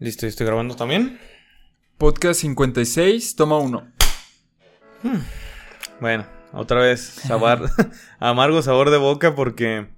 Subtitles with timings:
[0.00, 1.20] Listo, estoy grabando también.
[1.98, 3.86] Podcast 56, toma uno.
[6.00, 7.68] Bueno, otra vez, sabor,
[8.18, 9.88] amargo sabor de boca porque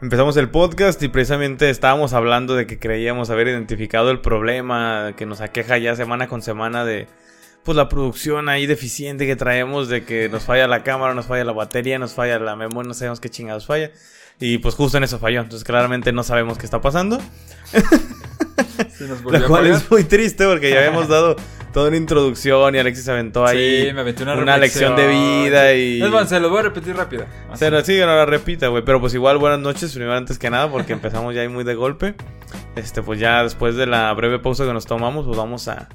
[0.00, 5.26] empezamos el podcast y precisamente estábamos hablando de que creíamos haber identificado el problema que
[5.26, 7.06] nos aqueja ya semana con semana de
[7.62, 11.44] pues la producción ahí deficiente que traemos de que nos falla la cámara, nos falla
[11.44, 13.90] la batería, nos falla la memoria, no sabemos qué chingados falla.
[14.40, 15.42] Y pues justo en eso falló.
[15.42, 17.20] Entonces claramente no sabemos qué está pasando.
[18.90, 21.36] Se nos volvió Lo cual es muy triste porque ya habíamos dado
[21.72, 25.74] toda una introducción y Alexis aventó ahí Sí, me aventé una, una lección de vida
[25.74, 26.02] y...
[26.02, 27.26] Es más, se lo voy a repetir rápido.
[27.50, 27.60] Así.
[27.60, 28.82] Pero sí, no la repita, güey.
[28.82, 31.74] Pero pues igual, buenas noches, primero antes que nada, porque empezamos ya ahí muy de
[31.74, 32.14] golpe.
[32.76, 35.88] Este, pues ya después de la breve pausa que nos tomamos, pues vamos a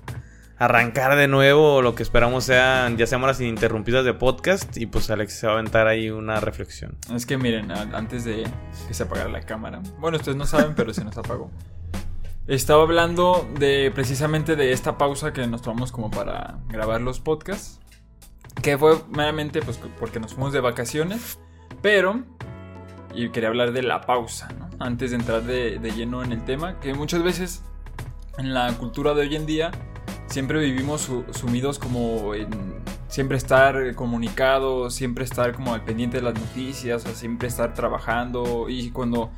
[0.57, 1.81] arrancar de nuevo.
[1.81, 4.77] Lo que esperamos sean ya semanas ininterrumpidas de podcast.
[4.77, 6.95] Y pues Alexis se va a aventar ahí una reflexión.
[7.13, 8.43] Es que miren, antes de
[8.87, 9.81] que se apagara la cámara.
[9.97, 11.49] Bueno, ustedes no saben, pero se nos apagó.
[12.47, 17.79] Estaba hablando de precisamente de esta pausa que nos tomamos como para grabar los podcasts.
[18.61, 21.39] Que fue meramente pues porque nos fuimos de vacaciones.
[21.81, 22.23] Pero.
[23.13, 24.69] Y quería hablar de la pausa, ¿no?
[24.79, 26.79] Antes de entrar de, de lleno en el tema.
[26.79, 27.61] Que muchas veces
[28.37, 29.71] en la cultura de hoy en día
[30.27, 32.49] siempre vivimos su- sumidos como en
[33.09, 38.69] siempre estar comunicados, siempre estar como al pendiente de las noticias, o siempre estar trabajando
[38.69, 39.29] y cuando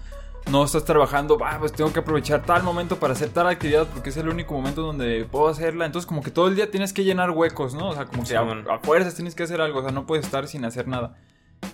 [0.52, 4.10] no estás trabajando, ah, pues tengo que aprovechar tal momento para hacer tal actividad porque
[4.10, 5.86] es el único momento donde puedo hacerla.
[5.86, 7.90] Entonces como que todo el día tienes que llenar huecos, ¿no?
[7.90, 10.48] O sea, como que a, fuerzas tienes que hacer algo, o sea, no puedes estar
[10.48, 11.16] sin hacer nada.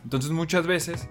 [0.04, 1.10] Entonces muchas veces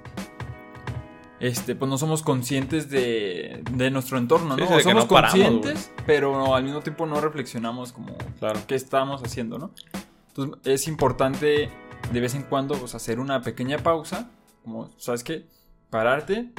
[1.40, 4.66] este, pues no somos conscientes de, de nuestro entorno, ¿no?
[4.66, 8.60] sí, O somos no paramos, conscientes, pero al mismo tiempo no reflexionamos como Claro.
[8.66, 9.70] qué estamos haciendo, ¿no?
[10.28, 11.70] Entonces es importante
[12.12, 14.30] de vez en cuando pues, hacer una pequeña pausa,
[14.64, 15.46] como, ¿sabes qué?
[15.90, 16.50] Pararte.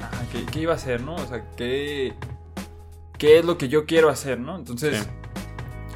[0.00, 1.14] Ah, ¿qué, qué iba a hacer, no?
[1.16, 2.12] O sea, ¿qué,
[3.18, 4.56] ¿qué es lo que yo quiero hacer, no?
[4.56, 4.98] Entonces,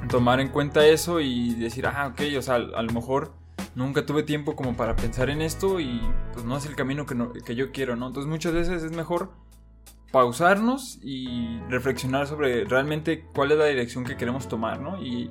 [0.00, 0.08] Sí.
[0.08, 3.32] tomar en cuenta eso y decir, ah, ok, o sea, a lo mejor
[3.74, 6.00] nunca tuve tiempo como para pensar en esto y
[6.32, 8.06] pues no es el camino que, no- que yo quiero, ¿no?
[8.08, 9.30] Entonces muchas veces es mejor
[10.12, 15.02] pausarnos y reflexionar sobre realmente cuál es la dirección que queremos tomar, ¿no?
[15.02, 15.30] Y,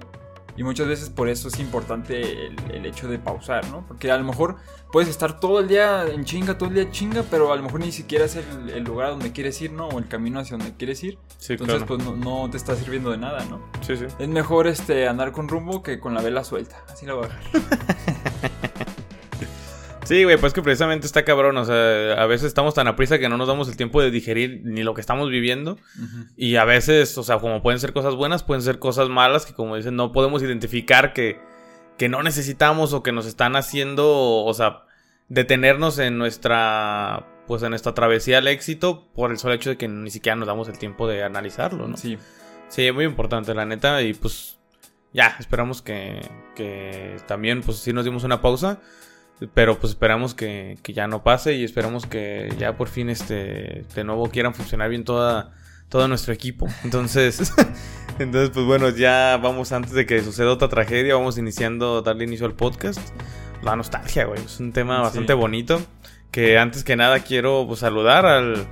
[0.58, 3.86] y muchas veces por eso es importante el, el hecho de pausar, ¿no?
[3.88, 4.58] Porque a lo mejor
[4.92, 7.80] puedes estar todo el día en chinga, todo el día chinga, pero a lo mejor
[7.80, 9.88] ni siquiera es el, el lugar a donde quieres ir, ¿no?
[9.88, 11.18] O el camino hacia donde quieres ir.
[11.38, 11.86] Sí, Entonces, claro.
[11.86, 13.62] pues no, no te está sirviendo de nada, ¿no?
[13.82, 14.06] Sí, sí.
[14.18, 16.84] Es mejor este andar con rumbo que con la vela suelta.
[16.90, 18.52] Así la voy a dejar.
[20.08, 21.58] Sí, güey, pues que precisamente está cabrón.
[21.58, 24.10] O sea, a veces estamos tan a prisa que no nos damos el tiempo de
[24.10, 25.78] digerir ni lo que estamos viviendo.
[26.38, 29.54] Y a veces, o sea, como pueden ser cosas buenas, pueden ser cosas malas que,
[29.54, 31.42] como dicen, no podemos identificar que,
[31.98, 34.86] que no necesitamos o que nos están haciendo, o sea,
[35.28, 39.90] detenernos en nuestra, pues en nuestra travesía al éxito por el solo hecho de que
[39.90, 41.98] ni siquiera nos damos el tiempo de analizarlo, ¿no?
[41.98, 42.18] Sí.
[42.70, 44.02] Sí, muy importante, la neta.
[44.02, 44.58] Y pues
[45.14, 46.22] ya, esperamos que,
[46.56, 48.80] que también, pues sí nos dimos una pausa.
[49.54, 53.86] Pero pues esperamos que, que ya no pase y esperamos que ya por fin este
[53.96, 55.52] de nuevo quieran funcionar bien toda,
[55.90, 56.68] todo nuestro equipo.
[56.84, 57.54] Entonces,
[58.20, 62.46] entonces pues bueno, ya vamos antes de que suceda otra tragedia, vamos iniciando, darle inicio
[62.48, 63.00] al podcast.
[63.62, 65.04] La nostalgia, güey, es un tema Sí.
[65.04, 65.82] bastante bonito.
[66.32, 68.68] Que antes que nada quiero pues, saludar al,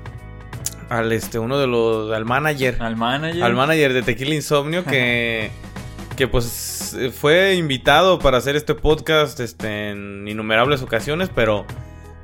[0.89, 3.43] al este, uno de los, al manager Al manager.
[3.43, 5.49] al manager de Tequila Insomnio que,
[6.15, 11.65] que pues fue invitado para hacer este podcast este, en innumerables ocasiones, pero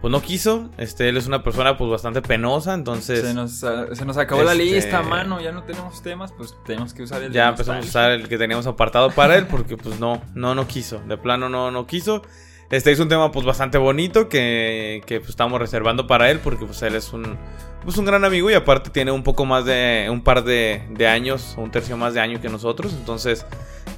[0.02, 0.70] pues no quiso.
[0.78, 4.44] Este, él es una persona pues bastante penosa, entonces Se nos, ah, se nos acabó
[4.44, 5.40] la Este- lista, mano.
[5.42, 7.30] Ya no tenemos temas, pues tenemos que usar el.
[7.32, 10.56] de ya empezamos a usar el que teníamos apartado para él porque pues no, no,
[10.56, 11.00] no quiso.
[11.08, 12.24] De plano no, no quiso.
[12.72, 16.66] Este es un tema pues bastante bonito que, que pues, estamos reservando para él porque
[16.66, 17.38] pues él es un,
[17.84, 21.08] pues, un gran amigo y aparte tiene un poco más de, un par de, de
[21.08, 23.46] años, un tercio más de año que nosotros, entonces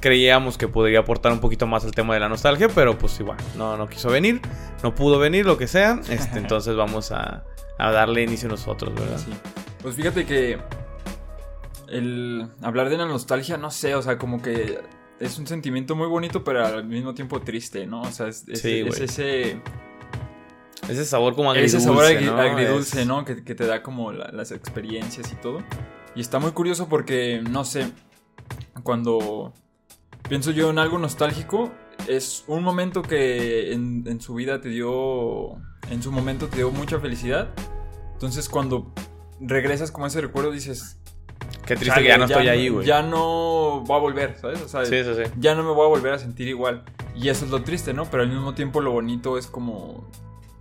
[0.00, 3.38] creíamos que podría aportar un poquito más al tema de la nostalgia, pero pues igual,
[3.56, 4.40] no, no quiso venir,
[4.82, 7.44] no pudo venir, lo que sea, este, entonces vamos a,
[7.78, 9.18] a darle inicio nosotros, ¿verdad?
[9.18, 9.32] Sí.
[9.82, 10.58] Pues fíjate que.
[11.88, 14.78] El hablar de la nostalgia, no sé, o sea, como que
[15.20, 18.02] es un sentimiento muy bonito, pero al mismo tiempo triste, ¿no?
[18.02, 19.04] O sea, es, es- Sí, es güey.
[19.04, 19.60] ese.
[20.88, 22.38] Ese sabor como agridulce, ese sabor agri- ¿no?
[22.38, 23.24] agridulce, ¿no?
[23.24, 25.58] Que, que te da como la- las experiencias y todo.
[26.14, 27.90] Y está muy curioso porque, no sé,
[28.82, 29.52] cuando
[30.28, 31.72] pienso yo en algo nostálgico,
[32.08, 35.52] es un momento que en, en su vida te dio,
[35.90, 37.50] en su momento te dio mucha felicidad.
[38.12, 38.92] Entonces cuando
[39.40, 40.98] regresas con ese recuerdo dices...
[41.66, 42.86] Qué triste "Chale, que ya no estoy ahí, güey.
[42.86, 44.60] Ya no voy a volver, ¿sabes?
[44.60, 45.30] O sea, Sí, sí, sí.
[45.38, 46.84] ya no me voy a volver a sentir igual.
[47.16, 48.04] Y eso es lo triste, ¿no?
[48.10, 50.06] Pero al mismo tiempo lo bonito es como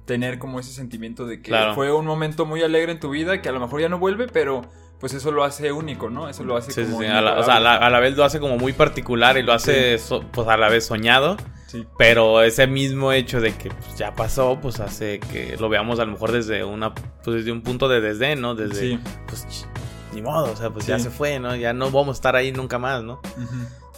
[0.05, 1.75] tener como ese sentimiento de que Claro.
[1.75, 4.27] fue un momento muy alegre en tu vida que a lo mejor ya no vuelve,
[4.27, 4.61] pero
[4.99, 6.29] pues eso lo hace único, ¿no?
[6.29, 7.07] Eso lo hace Sí, sí, como sí.
[7.07, 9.43] A la, o sea, a la, a la vez lo hace como muy particular y
[9.43, 11.35] lo hace so- pues a la vez soñado.
[11.67, 11.85] Sí.
[11.97, 16.05] Pero ese mismo hecho de que pues, ya pasó, pues hace que lo veamos a
[16.05, 18.55] lo mejor desde una pues, desde un punto de desdén, ¿no?
[18.55, 18.99] Desde Sí.
[19.27, 19.67] pues
[20.13, 21.55] ni modo, o sea, pues ya se fue, ¿no?
[21.55, 23.19] Ya no vamos a estar ahí nunca más, ¿no?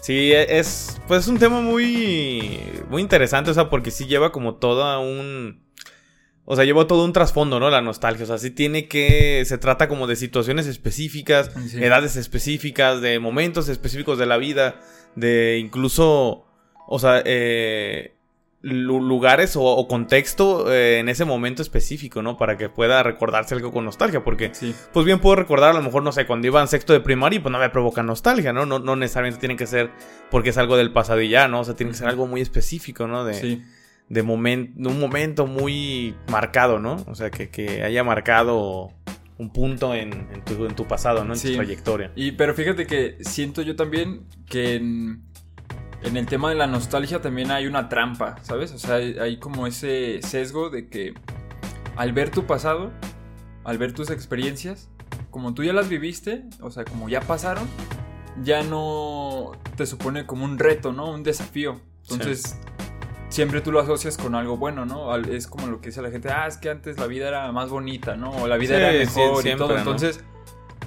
[0.01, 2.59] Sí, e- es pues es un tema muy
[2.89, 5.64] muy interesante, o sea, porque sí lleva como todo un
[6.45, 7.69] o sea, lleva todo un trasfondo, ¿no?
[7.69, 11.83] La nostalgia, o sea, sí tiene que se trata como de situaciones específicas, Sí.
[11.83, 14.79] edades específicas, de momentos específicos de la vida,
[15.15, 16.45] de incluso,
[16.87, 18.13] o sea, eh,
[18.61, 22.35] lu- lugares o, o contexto eh, en ese momento específico, ¿no?
[22.37, 24.73] Para que pueda recordarse algo con nostalgia, porque Sí.
[24.93, 27.41] pues bien puedo recordar a lo mejor, no sé, cuando iba en sexto de primaria
[27.41, 28.65] pues no me provoca nostalgia, ¿no?
[28.65, 29.91] No, no necesariamente tiene que ser
[30.31, 31.59] porque es algo del pasado y ya, ¿no?
[31.61, 33.23] O sea, tiene que ser algo muy específico, ¿no?
[33.23, 33.63] De, Sí.
[34.09, 36.97] De, momen- de un momento muy marcado, ¿no?
[37.07, 38.91] O sea, que, que haya marcado
[39.37, 41.33] un punto en, en tu, en tu pasado, ¿no?
[41.33, 41.49] En Sí.
[41.49, 42.11] tu trayectoria.
[42.15, 45.23] Y pero fíjate que siento yo también que en,
[46.03, 48.71] en el tema de la nostalgia también hay una trampa, ¿sabes?
[48.73, 51.13] O sea, hay, hay como ese sesgo de que
[51.97, 52.91] al ver tu pasado,
[53.63, 54.89] al ver tus experiencias,
[55.31, 57.67] como tú ya las viviste, o sea, como ya pasaron,
[58.43, 61.11] ya no te supone como un reto, ¿no?
[61.11, 61.81] Un desafío.
[62.09, 62.57] Entonces,
[63.29, 65.15] siempre tú lo asocias con algo bueno, ¿no?
[65.15, 67.69] Es como lo que dice la gente, ah, es que antes la vida era más
[67.69, 68.31] bonita, ¿no?
[68.31, 69.73] O la vida Sí, era sí, mejor y siempre, todo.
[69.73, 69.79] ¿no?
[69.79, 70.23] Entonces,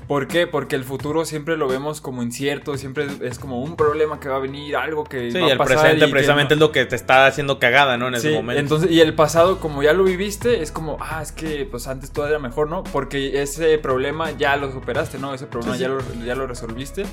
[0.06, 0.46] ¿por qué?
[0.46, 4.37] Porque el futuro siempre lo vemos como incierto, siempre es- como un problema que va
[4.37, 5.75] a venir, algo que Sí, va y a el pasar.
[5.75, 8.08] y presente precisamente es lo que te está haciendo cagada, ¿no?
[8.08, 8.61] En ese Sí, momento.
[8.61, 12.11] entonces, y el pasado, como ya lo viviste, es como, ah, es que pues antes
[12.12, 12.82] todo era mejor, ¿no?
[12.85, 15.35] Porque ese problema ya lo superaste, ¿no?
[15.35, 15.82] Ese problema Sí, sí.
[15.85, 17.05] Ya, lo, ya lo resolviste.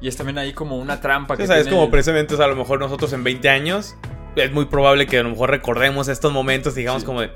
[0.00, 2.34] Y es también ahí como una trampa Sí, que o sea, es como el- precisamente,
[2.34, 3.96] o sea, a lo mejor nosotros en 20 años,
[4.36, 7.06] es muy probable que a lo mejor recordemos estos momentos y digamos Sí.
[7.06, 7.30] como de,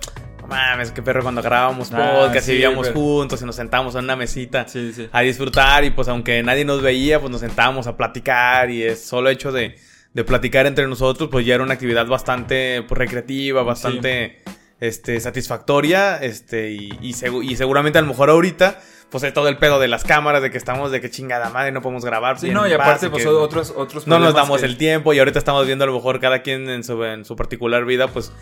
[0.49, 3.95] mames, qué perro cuando grabábamos Ah, podcast sí, y vivíamos pero- juntos y nos sentábamos
[3.95, 5.09] en una mesita Sí, sí.
[5.13, 9.05] a disfrutar y pues aunque nadie nos veía, pues nos sentábamos a platicar y es
[9.05, 9.77] solo hecho de,
[10.15, 14.39] de platicar entre nosotros, pues ya era una actividad bastante pues, recreativa, bastante
[14.81, 19.49] este, satisfactoria, este, y, y, segu- y seguramente a lo mejor ahorita, pues es todo
[19.49, 22.39] el pedo de las cámaras, de que estamos de que chingada madre, no podemos grabar.
[22.39, 25.19] Sí, no, y aparte, pues que otros, otros no nos damos que- el tiempo y
[25.19, 28.33] ahorita estamos viendo a lo mejor cada quien en su, en su particular vida, pues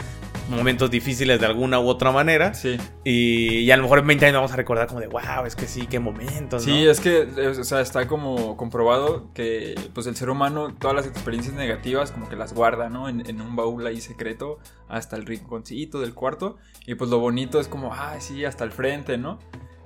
[0.49, 2.55] momentos difíciles de alguna u otra manera.
[2.55, 5.45] Sí, Y, y a lo mejor en 20 años vamos a recordar como de, wow,
[5.47, 6.73] es que sí, qué momentos, ¿no?
[6.73, 10.95] sí, es que, eh, o sea, está como comprobado que, pues, el ser humano, todas
[10.97, 13.09] las experiencias negativas, como que las guarda, ¿no?
[13.09, 14.59] En, en un baúl ahí secreto,
[14.89, 18.71] hasta el rinconcito del cuarto, y pues lo bonito es como, ah, sí, hasta el
[18.73, 19.39] frente, ¿no?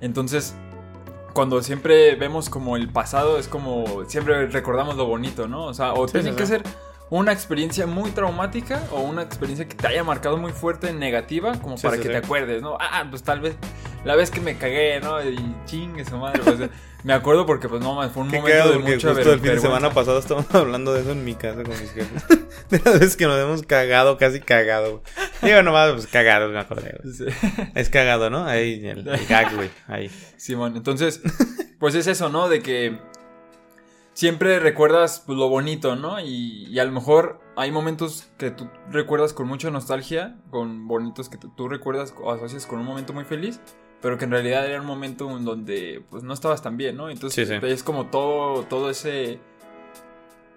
[0.02, 0.54] Entonces,
[1.32, 5.64] cuando siempre vemos como el pasado, es como, siempre recordamos lo bonito, ¿no?
[5.66, 6.52] O sea, o Sí, tiene sí, que sí.
[6.52, 6.62] ser
[7.10, 11.76] una experiencia muy traumática o una experiencia que te haya marcado muy fuerte negativa como
[11.76, 12.12] Sí, para sí, que sí.
[12.12, 12.76] te acuerdes, ¿no?
[12.80, 13.56] Ah, pues tal vez
[14.04, 15.22] la vez que me cagué, ¿no?
[15.22, 15.36] Y
[15.66, 16.70] chingue su madre, pues,
[17.04, 19.60] me acuerdo porque pues no, fue un momento de mucha justo ver- el fin de
[19.60, 22.24] semana pasado estábamos hablando de eso en mi casa con mis jefes.
[22.70, 24.90] De las veces que nos hemos cagado, casi cagado.
[25.00, 25.02] güey.
[25.42, 27.00] Digo nomás, pues cagado, me acordé.
[27.74, 28.44] Es cagado, ¿no?
[28.44, 29.70] Ahí, el, el gag, güey.
[29.88, 30.08] Ahí.
[30.36, 31.20] Simón, entonces,
[31.80, 32.48] pues es eso, ¿no?
[32.48, 32.96] De que
[34.20, 36.20] siempre recuerdas pues, lo bonito, ¿no?
[36.20, 41.30] Y, y a lo mejor hay momentos que tú recuerdas con mucha nostalgia, con bonitos
[41.30, 43.62] que tú, recuerdas o asocias con un momento muy feliz,
[44.02, 47.08] pero que en realidad era un momento en donde pues no estabas tan bien, ¿no?
[47.08, 47.66] Entonces Sí, sí.
[47.66, 49.40] es como todo, todo ese...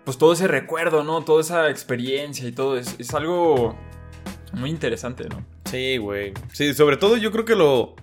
[0.03, 1.24] Pues todo ese recuerdo, ¿no?
[1.24, 2.77] Toda esa experiencia y todo.
[2.77, 3.77] Es, es algo
[4.51, 5.46] muy interesante, ¿no?
[5.63, 6.34] Sí, güey.
[6.51, 7.96] Sí, sobre todo yo creo que lo.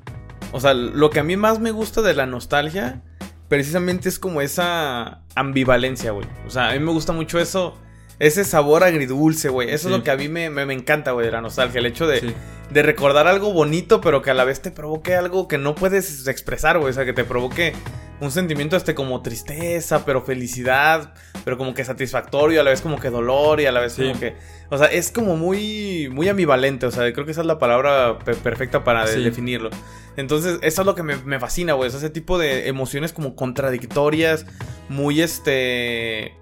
[0.52, 3.02] O sea, lo que a mí más me gusta de la nostalgia,
[3.50, 6.26] precisamente es como esa ambivalencia, güey.
[6.46, 7.76] O sea, a mí me gusta mucho eso.
[8.20, 9.68] Ese sabor agridulce, güey.
[9.70, 9.92] Eso Sí.
[9.94, 11.80] es lo que a mí me, me, me encanta, güey, de la nostalgia.
[11.80, 12.34] El hecho de, Sí.
[12.70, 16.26] De recordar algo bonito, pero que a la vez te provoque algo que no puedes
[16.28, 16.90] expresar, güey.
[16.90, 17.72] O sea, que te provoque
[18.20, 23.00] un sentimiento este como tristeza, pero felicidad, pero como que satisfactorio, a la vez como
[23.00, 24.02] que dolor y a la vez Sí.
[24.08, 24.34] como que...
[24.68, 28.18] O sea, es como muy, muy ambivalente, o sea, creo que esa es la palabra
[28.18, 29.22] pe- perfecta para Sí.
[29.24, 29.70] definirlo.
[30.16, 33.34] Entonces, eso es lo que me, me fascina, güey, es ese tipo de emociones como
[33.34, 34.44] contradictorias,
[34.88, 36.34] muy este...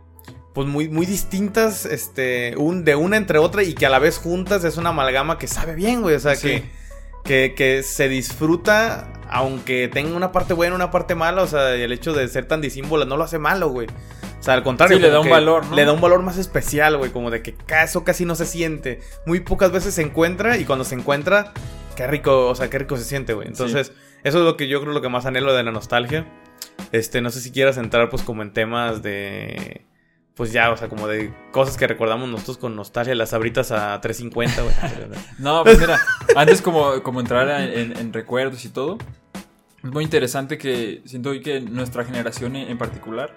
[0.58, 4.18] Pues muy, muy distintas, este, un, de una entre otra y que a la vez
[4.18, 6.16] juntas es una amalgama que sabe bien, güey.
[6.16, 6.48] O sea, Sí.
[6.48, 6.64] que,
[7.22, 11.44] que, que se disfruta, aunque tenga una parte buena, una parte mala.
[11.44, 13.86] O sea, el hecho de ser tan disímbola no lo hace malo, güey.
[13.86, 14.96] O sea, al contrario.
[14.96, 15.76] Sí, le da un valor, ¿no?
[15.76, 17.12] Le da un valor más especial, güey.
[17.12, 18.98] Como de que eso casi no se siente.
[19.26, 21.52] Muy pocas veces se encuentra y cuando se encuentra,
[21.94, 23.46] qué rico, o sea, qué rico se siente, güey.
[23.46, 23.92] Entonces,
[24.24, 26.26] eso es lo que yo creo lo que más anhelo de la nostalgia.
[26.90, 29.86] Este, no sé si quieras entrar, pues, como en temas de.
[30.38, 34.00] Pues ya, o sea, como de cosas que recordamos nosotros con nostalgia, las abritas a
[34.00, 34.74] 350, güey.
[35.38, 35.98] No, pues mira,
[36.36, 38.96] antes como, como entrar en, en recuerdos y todo,
[39.84, 43.34] Es muy interesante que siento hoy que nuestra generación en particular,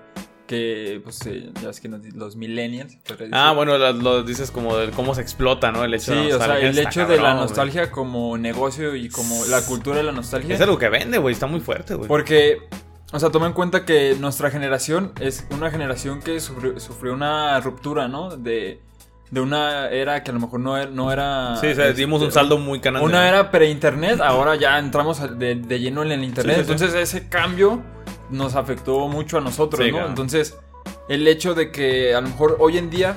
[0.48, 2.98] que pues eh, ya ves que nos- los millennials.
[3.32, 5.84] Ah, bueno, lo, lo dices como de cómo se explota, ¿no?
[5.84, 7.48] El hecho Sí, de la o sea, nostalgia el hecho de la cabrón, güey.
[7.48, 10.54] nostalgia como negocio y como la cultura de la nostalgia.
[10.56, 11.34] Es algo que vende, güey.
[11.34, 12.08] Está muy fuerte, güey.
[12.08, 12.58] Porque,
[13.12, 17.60] o sea, toma en cuenta que nuestra generación es una generación que sufrió, sufrió una
[17.60, 18.38] ruptura, ¿no?
[18.38, 18.80] De,
[19.30, 20.90] de una era que a lo mejor no era...
[20.90, 23.02] No era Sí, o sea, dimos un este, saldo muy canal.
[23.04, 26.58] Una era pre-internet, ahora ya entramos de, de lleno en el internet.
[26.58, 26.72] Sí, sí, sí.
[26.72, 27.82] Entonces ese cambio
[28.30, 29.92] nos afectó mucho a nosotros, ¿no?
[29.92, 30.08] claro.
[30.08, 30.58] Entonces
[31.10, 33.16] el hecho de que a lo mejor hoy en día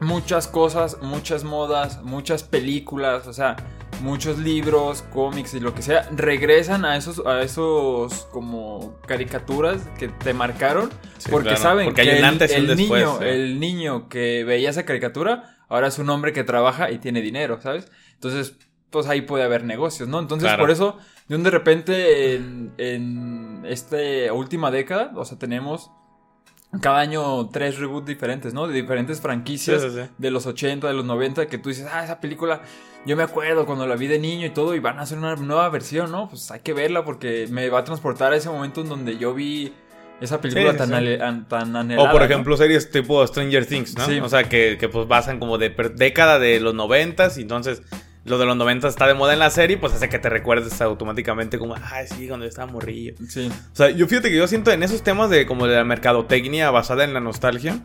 [0.00, 3.56] muchas cosas, muchas modas, muchas películas, o sea,
[4.00, 10.08] muchos libros, cómics y lo que sea, regresan a esos, a esos como caricaturas que
[10.08, 10.90] te marcaron.
[11.18, 13.60] Sí, porque claro, saben porque hay que el, antes y un el después, niño, el
[13.60, 17.90] niño que veía esa caricatura, ahora es un hombre que trabaja y tiene dinero, ¿sabes?
[18.14, 18.54] Entonces,
[18.90, 20.18] pues ahí puede haber negocios, ¿no?
[20.18, 20.62] Entonces, Claro.
[20.62, 23.96] por eso, de un de repente, en, en esta
[24.32, 25.90] última década, o sea, tenemos
[26.80, 28.68] cada año tres reboots diferentes, ¿no?
[28.68, 30.08] De diferentes franquicias Sí, sí, sí.
[30.18, 32.60] de los 80, de los 90, que tú dices, ah, esa película,
[33.06, 35.34] yo me acuerdo cuando la vi de niño y todo, y van a hacer una
[35.36, 36.28] nueva versión, ¿no?
[36.28, 39.34] Pues hay que verla porque me va a transportar a ese momento en donde yo
[39.34, 39.72] vi
[40.20, 42.08] esa película tan, an- tan anhelada.
[42.08, 42.26] O por ¿no?
[42.26, 44.04] ejemplo, series tipo Stranger Things, ¿no?
[44.06, 44.20] Sí.
[44.20, 47.82] O sea, que, que pues basan como de década de los noventas y entonces
[48.30, 50.80] lo de los noventas está de moda en la serie, pues hace que te recuerdes
[50.80, 53.14] automáticamente como, ay, sí, cuando yo estaba morrillo.
[53.28, 55.84] Sí, O sea, yo fíjate que yo siento en esos temas de como de la
[55.84, 57.80] mercadotecnia basada en la nostalgia,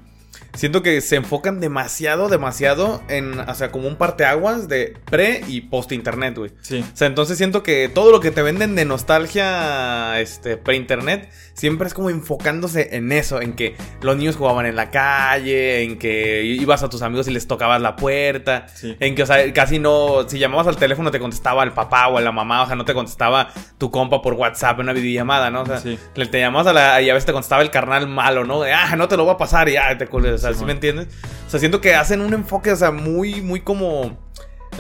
[0.56, 5.62] siento que se enfocan demasiado, demasiado en, o sea, como un parteaguas de pre y
[5.62, 6.52] post internet, güey.
[6.62, 6.84] sí.
[6.94, 11.88] O sea, entonces siento que todo lo que te venden de nostalgia este, pre-internet siempre
[11.88, 16.44] es como enfocándose en eso, en que los niños jugaban en la calle, en que
[16.44, 18.96] ibas a tus amigos y les tocabas la puerta, Sí.
[19.00, 22.20] en que, o sea, casi no, si llamabas al teléfono te contestaba el papá o
[22.20, 25.62] la mamá, o sea, no te contestaba tu compa por WhatsApp en una videollamada, ¿no?
[25.62, 25.98] O sea, Sí.
[26.16, 28.62] le te llamabas a la, y a veces te contestaba el carnal malo, ¿no?
[28.62, 30.56] De, ah, no te lo voy a pasar y ya te cules, o sea, Sí,
[30.56, 30.68] ¿sí man.
[30.68, 31.08] me entiendes?
[31.48, 34.18] O sea, siento que hacen un enfoque, o sea, muy, muy como...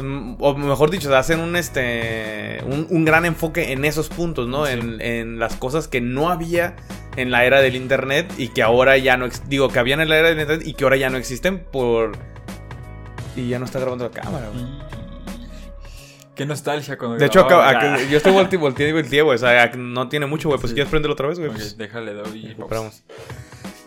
[0.01, 2.60] mm, O mejor dicho, hacen un este.
[2.65, 4.65] Un, un gran enfoque en esos puntos, ¿no?
[4.65, 4.74] Sí.
[4.74, 6.75] En, en las cosas que no había
[7.17, 9.27] en la era del internet y que ahora ya no.
[9.48, 12.12] Digo, que habían en la era del internet y que ahora ya no existen por.
[13.38, 14.65] Y ya no está grabando la cámara, güey.
[16.36, 17.69] Qué nostalgia cuando De hecho, grababa.
[17.69, 19.36] acá- acá- yo estoy volteando volteé y volteé, güey.
[19.36, 20.60] O sea, no tiene mucho, güey.
[20.60, 20.74] Pues Sí.
[20.74, 21.50] si quieres prenderlo otra vez, güey.
[21.51, 22.45] Pues, déjale, doy.
[22.45, 23.03] y recuperamos.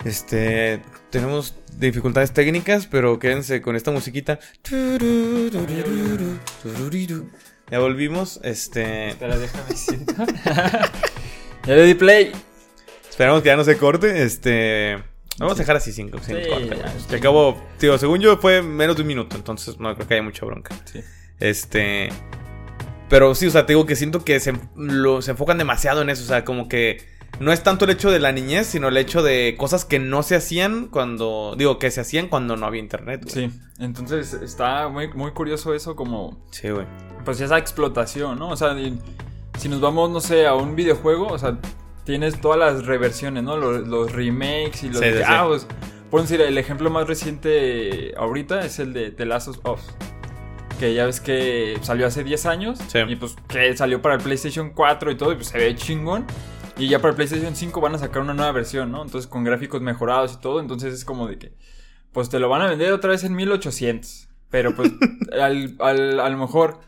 [0.06, 0.80] Este.
[1.10, 4.38] Tenemos dificultades técnicas, pero quédense con esta musiquita.
[7.70, 8.40] Ya volvimos.
[8.42, 9.08] Este.
[9.10, 9.74] Espera, déjame
[11.66, 12.32] ya le di play.
[13.08, 14.22] Esperamos que ya no se corte.
[14.22, 14.98] Este.
[15.38, 16.76] Vamos a dejar así sin, sin Sí, corte.
[17.08, 17.62] Se acabó.
[17.78, 19.36] Tío, según yo fue menos de un minuto.
[19.36, 20.74] Entonces no creo que haya mucha bronca.
[21.40, 22.08] Este.
[23.08, 26.10] Pero sí, o sea, te digo que siento que se, lo- se enfocan demasiado en
[26.10, 26.22] eso.
[26.24, 26.98] O sea, como que
[27.40, 30.22] no es tanto el hecho de la niñez, sino el hecho de cosas que no
[30.22, 31.54] se hacían cuando.
[31.56, 33.22] Digo, que se hacían cuando no había internet.
[33.24, 33.50] güey.
[33.50, 36.86] Sí, entonces está muy, muy curioso eso como Sí, güey.
[37.24, 38.48] pues esa explotación, ¿no?
[38.50, 38.74] O sea,
[39.58, 41.58] si nos vamos, no sé, a un videojuego, o sea,
[42.04, 43.56] tienes todas las reversiones, ¿no?
[43.56, 44.98] Los, los remakes y los...
[44.98, 45.24] Sí, sí, sí.
[45.26, 45.66] ah, pues,
[46.10, 49.80] por decir, el ejemplo más reciente ahorita es el de The Last of Us.
[50.80, 52.78] Que ya ves que salió hace 10 años.
[52.88, 52.98] Sí.
[53.08, 56.24] Y pues que salió para el PlayStation 4 y todo, y pues se ve chingón.
[56.78, 59.02] Y ya para el PlayStation 5 van a sacar una nueva versión, ¿no?
[59.02, 60.60] Entonces con gráficos mejorados y todo.
[60.60, 61.52] Entonces es como de que,
[62.12, 64.28] pues te lo van a vender otra vez en 1800.
[64.50, 64.92] Pero pues
[65.40, 66.78] al, al- a lo mejor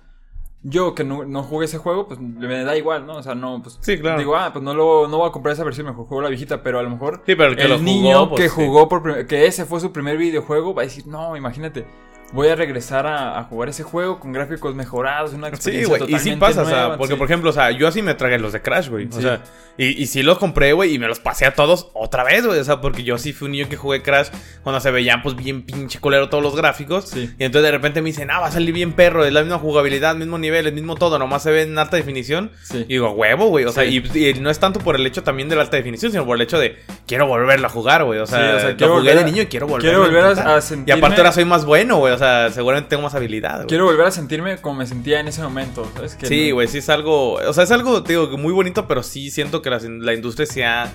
[0.63, 3.15] yo que no, no jugué ese juego, pues me da igual, ¿no?
[3.17, 4.19] O sea, no, pues Sí, claro.
[4.19, 6.63] digo, ah, pues no, lo, no voy a comprar esa versión, mejor juego la viejita.
[6.63, 8.55] Pero a lo mejor Sí, pero el que el lo jugó, niño pues, que sí.
[8.55, 11.87] jugó por que ese fue su primer videojuego va a decir, no, imagínate.
[12.33, 16.15] Voy a regresar a, a jugar ese juego con gráficos mejorados, una Sí, experiencia güey,
[16.15, 17.19] y sí pasa, o sea, nueva, porque sí.
[17.19, 19.23] por ejemplo, o sea, yo así me tragué los de Crash, güey, o Sí.
[19.23, 19.41] sea,
[19.77, 22.61] y, y sí los compré, güey, y me los pasé a todos otra vez, güey,
[22.61, 24.29] o sea, porque yo sí fui un niño que jugué Crash
[24.63, 27.31] cuando se veían, pues, bien pinche colero todos los gráficos, Sí.
[27.37, 29.59] y entonces de repente me dicen, ah, va a salir bien perro, es la misma
[29.59, 32.79] jugabilidad, mismo nivel, el mismo todo, nomás se ve en alta definición, Sí.
[32.85, 34.01] y digo, huevo, güey, o sea, Sí.
[34.15, 36.37] y, y no es tanto por el hecho también de la alta definición, sino por
[36.37, 38.99] el hecho de, quiero volverlo a jugar, güey, o sea, Sí, o sea, lo quiero
[38.99, 41.65] jugué de niño y quiero volver quiero volver a- a Y aparte ahora soy más
[41.65, 43.67] bueno, güey, sea, seguramente tengo más habilidad.
[43.67, 46.15] Quiero volver a sentirme como me sentía en ese momento, ¿sabes?
[46.15, 47.33] Que Sí, no- güey, sí es algo.
[47.35, 50.47] O sea, es algo, te digo, muy bonito, pero sí siento que la, la industria
[50.47, 50.93] se ha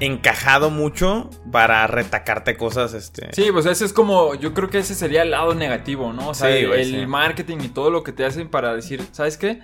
[0.00, 3.28] encajado mucho para retacarte cosas, este.
[3.32, 6.28] Sí, pues ese es como, yo creo que ese sería el lado negativo, ¿no?
[6.28, 7.06] O sea, Sí, el, el sí.
[7.06, 9.60] marketing y todo lo que te hacen para decir, ¿sabes qué?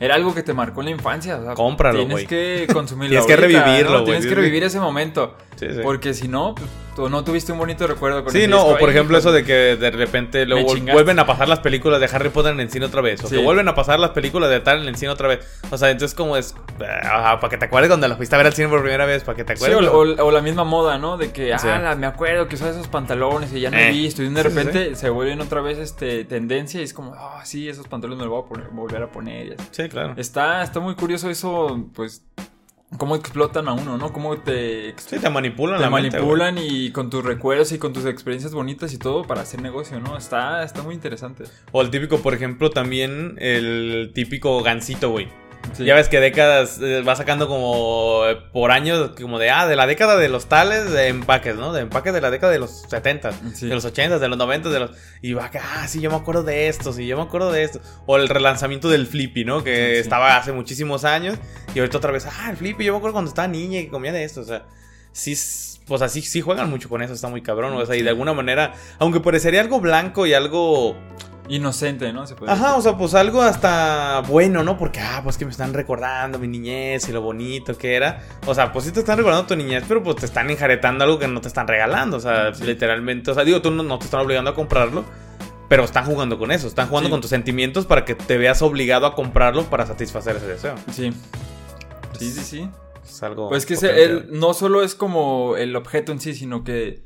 [0.00, 1.38] Era algo que te marcó en la infancia.
[1.38, 2.26] o sea, Cómpralo, Tienes güey.
[2.26, 3.08] que consumirlo.
[3.10, 4.04] Tienes que revivirlo.
[4.04, 5.34] Tienes que revivir ese momento.
[5.58, 5.80] Sí, sí.
[5.82, 8.78] Porque si no, pues, tú no tuviste un bonito recuerdo con Sí, no, disco o
[8.78, 10.92] por ejemplo pues, eso de que de repente chingaste.
[10.92, 13.36] vuelven a pasar las películas de Harry Potter en el cine otra vez, o Sí.
[13.36, 15.40] que vuelven a pasar las películas de tal en el cine otra vez.
[15.70, 16.54] O sea, entonces como es,
[17.04, 19.24] ah, para que te acuerdes cuando la fuiste a ver al cine por primera vez,
[19.24, 19.90] para que te Sí, acuerdes.
[19.90, 21.16] o, o- o la misma moda, ¿no?
[21.16, 23.88] De que, ah, la- me acuerdo que usaba esos pantalones y ya no Eh.
[23.88, 24.22] he visto.
[24.22, 27.88] Y de repente se vuelven otra vez este, tendencia y es como, ah, sí, esos
[27.88, 29.56] pantalones me los voy a poner- volver a poner.
[29.72, 30.14] Sí, claro.
[30.16, 32.22] Está, está muy curioso eso, pues,
[32.96, 34.12] cómo explotan a uno, ¿no?
[34.12, 36.38] Cómo te, Sí, te manipulan te la mente, güey.
[36.38, 40.00] manipulan y con tus recuerdos y con tus experiencias bonitas y todo para hacer negocio,
[40.00, 40.16] ¿no?
[40.16, 41.44] Está, está muy interesante.
[41.72, 45.28] O el típico, por ejemplo, también el típico gancito, güey.
[45.76, 45.84] Sí.
[45.84, 49.76] Ya ves que décadas eh, va sacando como eh, por años, como de, ah, de
[49.76, 51.72] la década de los tales de empaques, ¿no?
[51.72, 53.68] De empaques de la década de los 70, Sí.
[53.68, 54.90] de los 80, de los 90, de los...
[55.22, 57.62] Y va que, ah, sí, yo me acuerdo de esto, sí, yo me acuerdo de
[57.64, 57.80] esto.
[58.06, 59.62] O el relanzamiento del Flippy, ¿no?
[59.62, 60.00] Que Sí.
[60.00, 61.36] estaba hace muchísimos años.
[61.74, 63.90] Y ahorita otra vez, ah, el Flippy, yo me acuerdo cuando estaba niña y que
[63.90, 64.64] comía de esto, o sea...
[65.12, 65.36] Sí,
[65.86, 68.34] pues así sí juegan mucho con eso, está muy cabrón, o sea, y de alguna
[68.34, 70.96] manera, aunque parecería algo blanco y algo
[71.48, 72.26] Inocente, ¿no?
[72.26, 74.76] Se puede Ajá, o sea, pues algo hasta bueno, ¿no?
[74.76, 78.22] Porque, ah, pues que me están recordando mi niñez y lo bonito que era.
[78.46, 81.18] O sea, pues sí te están recordando tu niñez, pero pues te están enjaretando algo
[81.18, 82.18] que no te están regalando.
[82.18, 82.64] O sea, Sí.
[82.64, 85.04] literalmente, o sea, digo, tú no, no te están obligando a comprarlo,
[85.68, 86.66] pero están jugando con eso.
[86.66, 87.10] Están jugando Sí.
[87.12, 90.74] con tus sentimientos para que te veas obligado a comprarlo para satisfacer ese deseo.
[90.92, 91.12] Sí.
[92.18, 92.70] Sí, sí, sí.
[93.04, 93.48] Es algo.
[93.48, 97.02] Pues que no solo es como el objeto en sí, sino que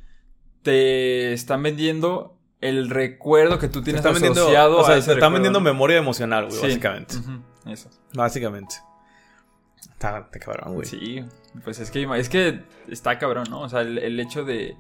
[0.63, 5.15] te están vendiendo el recuerdo que tú tienes asociado o sea, a ese te están
[5.17, 5.65] recuerdo, vendiendo ¿no?
[5.65, 6.63] memoria emocional, güey, Sí.
[6.67, 7.15] básicamente.
[7.67, 7.91] Eso.
[8.15, 8.77] Básicamente.
[9.79, 10.87] Está, está cabrón, güey.
[10.87, 11.25] Sí,
[11.65, 13.61] pues es que, es que está cabrón, ¿no?
[13.63, 14.77] O sea, el, el hecho de,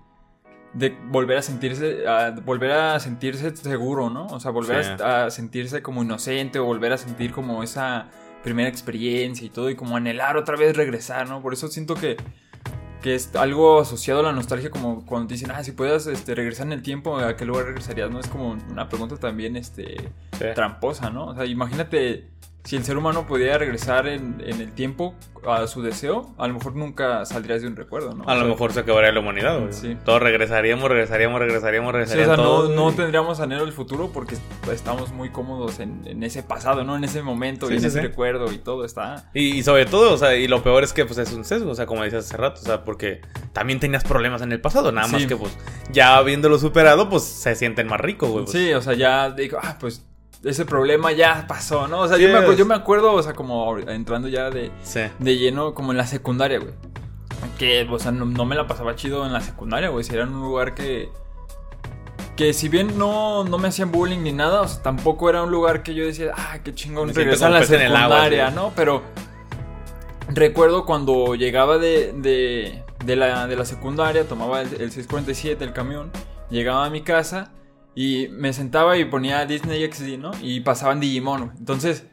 [0.75, 4.27] de volver a sentirse, a volver a sentirse seguro, ¿no?
[4.27, 4.91] O sea, volver Sí.
[5.03, 8.09] a, a sentirse como inocente o volver a sentir como esa
[8.43, 11.41] primera experiencia y todo y como anhelar otra vez regresar, ¿no?
[11.43, 12.17] Por eso siento que,
[13.03, 16.35] que es algo asociado a la nostalgia como cuando te dicen, ah, si puedas este,
[16.35, 18.11] regresar en el tiempo, ¿a qué lugar regresarías?
[18.11, 19.97] No es como una pregunta también, este,
[20.39, 20.45] Sí.
[20.55, 21.27] tramposa, ¿no?
[21.27, 22.29] O sea, imagínate
[22.64, 25.14] si el ser humano pudiera regresar en, en el tiempo
[25.45, 28.23] a su deseo, a lo mejor nunca saldrías de un recuerdo, ¿no?
[28.28, 29.73] A O lo mejor se acabaría la humanidad, güey.
[29.73, 29.97] Sí.
[30.04, 32.37] Todos regresaríamos, regresaríamos, regresaríamos, sí, o regresaríamos.
[32.37, 34.37] sea, no, todos, no tendríamos anhelo del futuro porque
[34.72, 36.94] estamos muy cómodos en, en ese pasado, ¿no?
[36.96, 38.07] En ese momento Sí, y en sí, ese sí.
[38.07, 39.29] recuerdo y todo está...
[39.35, 41.72] Y, y sobre todo, o sea, y lo peor es que pues es un sesgo,
[41.72, 43.20] o sea, como decías hace rato, o sea, porque
[43.53, 45.27] también tenías problemas en el pasado, nada más Sí.
[45.27, 45.59] que pues
[45.90, 48.44] ya habiéndolo superado, pues se sienten más ricos, güey.
[48.44, 48.57] pues.
[48.57, 50.07] Sí, o sea, ya digo, ah, pues
[50.44, 52.00] ese problema ya pasó, ¿no?
[52.00, 54.70] O sea, Sí, yo, me acuerdo, yo me acuerdo, o sea, como entrando ya de,
[54.83, 55.00] Sí.
[55.18, 56.72] de lleno como en la secundaria, güey.
[57.59, 60.05] Que, o sea, no, no me la pasaba chido en la secundaria, güey.
[60.05, 61.11] Si era un lugar que.
[62.37, 65.50] Que si bien no, no me hacían bullying ni nada, o sea, tampoco era un
[65.50, 68.55] lugar que yo decía, ah, qué chingón Me regresar a la agua, secundaria, sí.
[68.55, 68.72] ¿no?
[68.74, 69.02] Pero
[70.28, 75.72] recuerdo cuando llegaba de, de, de la, de la secundaria, tomaba el, el 647, el
[75.72, 76.11] camión,
[76.50, 77.50] llegaba a mi casa
[77.94, 80.31] y me sentaba y ponía Disney XD, ¿no?
[80.40, 81.59] Y pasaban Digimon, güey.
[81.59, 82.07] Entonces,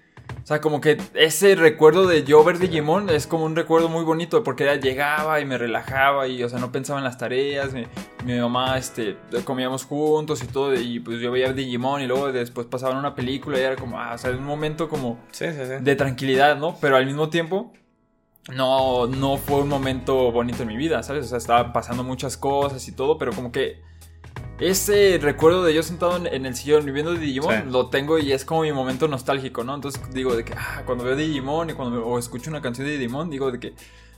[0.44, 4.04] o sea, como que ese recuerdo de yo ver Digimon es como un recuerdo muy
[4.04, 7.72] bonito porque ya llegaba y me relajaba y, o sea, no pensaba en las tareas.
[7.74, 7.86] Mi,
[8.26, 9.16] mi mamá, este,
[9.46, 13.60] comíamos juntos y todo y pues yo veía Digimon y luego después pasaban una película
[13.60, 15.84] y era como, ah, o sea, un momento como Sí, sí, sí.
[15.84, 16.76] de tranquilidad, ¿no?
[16.82, 17.72] Pero al mismo tiempo
[18.56, 21.26] no, no fue un momento bonito en mi vida, ¿sabes?
[21.26, 23.82] O sea, estaba pasando muchas cosas y todo, pero como que
[24.60, 27.62] ese recuerdo de yo sentado en, en el sillón viviendo Digimon Sí.
[27.70, 29.76] lo tengo y es como mi momento nostálgico, ¿no?
[29.76, 32.98] Entonces digo de que, ah, cuando veo Digimon y cuando o escucho una canción de
[32.98, 33.74] Digimon, digo de que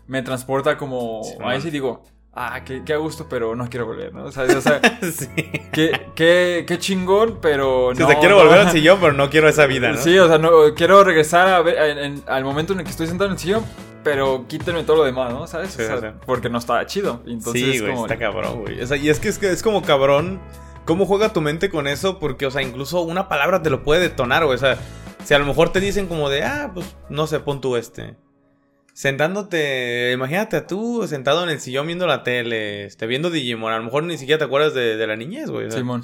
[0.07, 3.69] me transporta como Sí, a ese y digo, ah, qué, qué a gusto, pero no
[3.69, 4.25] quiero volver, ¿no?
[4.25, 5.27] O sea, o sea sí.
[5.71, 8.05] qué, qué, qué chingón, pero no.
[8.05, 8.43] o sea, quiero no.
[8.43, 9.97] volver al sillón, pero no quiero esa vida, ¿no?
[9.97, 12.91] Sí, o sea, no, quiero regresar a ver, en- en- al momento en el que
[12.91, 13.63] estoy sentado en el sillón,
[14.03, 15.47] pero quítenme todo lo demás, ¿no?
[15.47, 15.71] ¿Sabes?
[15.71, 16.13] Sí, O sea, sí, sí.
[16.25, 17.21] Porque no estaba chido.
[17.25, 18.05] Entonces, sí, güey, como...
[18.05, 18.81] está cabrón, güey.
[18.81, 20.39] O sea, y es que, es que es como cabrón
[20.85, 24.01] cómo juega tu mente con eso, porque, o sea, incluso una palabra te lo puede
[24.01, 24.55] detonar, güey.
[24.55, 24.77] O sea,
[25.23, 28.15] si a lo mejor te dicen como de, ah, pues, no sé, pon tú este.
[28.93, 33.77] Sentándote, imagínate a tú sentado en el sillón viendo la tele, este, viendo Digimon, a
[33.77, 35.67] lo mejor ni siquiera te acuerdas de, de la niñez, güey.
[35.67, 36.03] o sea, Simón.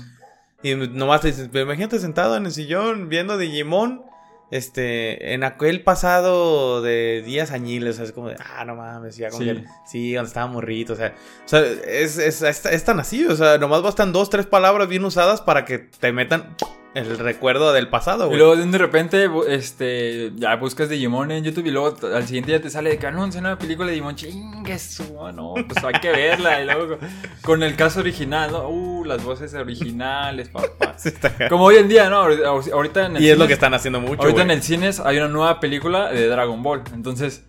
[0.64, 4.04] y nomás te dices, pero imagínate sentado en el sillón viendo Digimon,
[4.52, 9.18] este, en aquel pasado de días añiles, o sea, es como de, ah, no mames,
[9.18, 9.48] ya como Sí.
[9.54, 11.14] que, sí, donde estaba morrito, o sea,
[11.46, 14.88] o sea, es, es, es, es tan así, o sea, nomás bastan dos, tres palabras
[14.88, 16.56] bien usadas para que te metan
[16.98, 18.38] el recuerdo del pasado, Y güey.
[18.40, 22.70] luego de repente, este, ya buscas Digimon en YouTube y luego al siguiente día te
[22.70, 24.16] sale de que anuncia una película de Digimon.
[24.16, 26.62] Chingue su, no, pues hay que verla.
[26.62, 26.98] Y luego
[27.44, 28.68] con- el caso original, ¿no?
[28.70, 30.68] Uh, las voces originales, papá.
[30.98, 31.12] Sí.
[31.50, 32.18] Como hoy en día, ¿no?
[32.22, 35.18] Ahorita- en el y es lo que están haciendo mucho, Ahorita en el cines hay
[35.18, 36.82] una nueva película de Dragon Ball.
[36.94, 37.44] Entonces,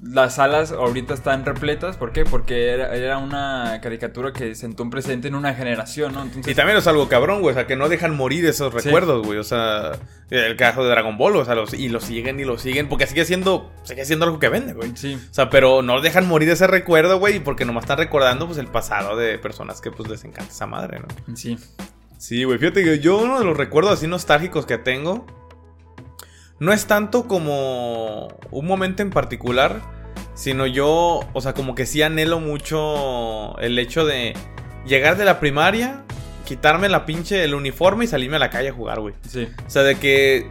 [0.00, 1.96] las salas ahorita están repletas.
[1.96, 2.24] ¿Por qué?
[2.24, 6.22] Porque era, era una caricatura que sentó un precedente en una generación, ¿no?
[6.22, 7.52] Entonces, Y también es algo cabrón, güey.
[7.52, 8.78] O sea, que no dejan morir esos Sí.
[8.88, 9.38] recuerdos, güey.
[9.38, 9.92] O sea,
[10.30, 12.88] el caso de Dragon Ball, o sea, los, y lo siguen y lo siguen.
[12.88, 14.92] Porque sigue siendo, sigue siendo algo que vende, güey.
[14.94, 15.14] sí.
[15.30, 17.40] O sea, pero no dejan morir ese recuerdo, güey.
[17.40, 21.00] Porque nomás están recordando, pues, el pasado de personas que, pues, les encanta esa madre,
[21.00, 21.36] ¿no?
[21.36, 21.58] Sí.
[22.18, 22.58] Sí, güey.
[22.58, 25.26] Fíjate que yo uno de los recuerdos así nostálgicos que tengo.
[26.60, 29.80] No es tanto como un momento en particular.
[30.34, 34.34] Sino yo, o sea, como que sí anhelo mucho el hecho de
[34.86, 36.04] llegar de la primaria,
[36.44, 39.14] quitarme la pinche el uniforme y salirme a la calle a jugar, güey.
[39.28, 39.48] Sí.
[39.66, 40.48] O sea, de que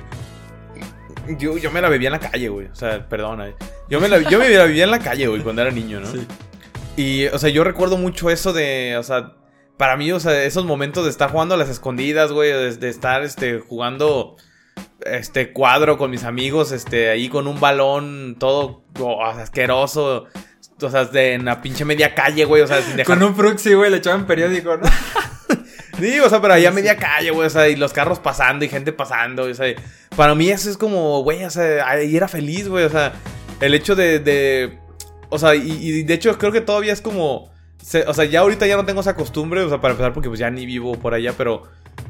[1.40, 2.68] yo, yo me la bebía en la calle, güey.
[2.68, 3.48] O sea, perdona.
[3.48, 3.56] eh.
[3.90, 6.08] Yo me la, yo me la vivía en la calle, güey, cuando era niño, ¿no?
[6.08, 6.28] Sí.
[6.98, 9.34] Y, o sea, yo recuerdo mucho eso de, o sea,
[9.78, 12.90] para mí, o sea, esos momentos de estar jugando a las escondidas, güey, de, de
[12.90, 14.36] estar, este, jugando,
[15.06, 20.26] este, cuadro con mis amigos, este, ahí con un balón todo oh, asqueroso,
[20.82, 23.18] o sea, de, en la pinche media calle, güey, o sea, sin dejar...
[23.18, 24.88] Con un fruxi, güey, le echaban periódico, ¿no?
[26.00, 28.70] Sí, o sea, pero allá media calle, güey, o sea, y los carros pasando y
[28.70, 29.74] gente pasando, o sea,
[30.16, 33.14] para mí eso es como, güey, o sea, ahí era feliz, güey, o sea,
[33.62, 34.78] el hecho de, de
[35.30, 38.42] o sea, y, y de hecho creo que todavía es como, se- o sea, ya
[38.42, 40.94] ahorita ya no tengo esa costumbre, o sea, para empezar porque pues ya ni vivo
[41.00, 41.64] por allá, pero,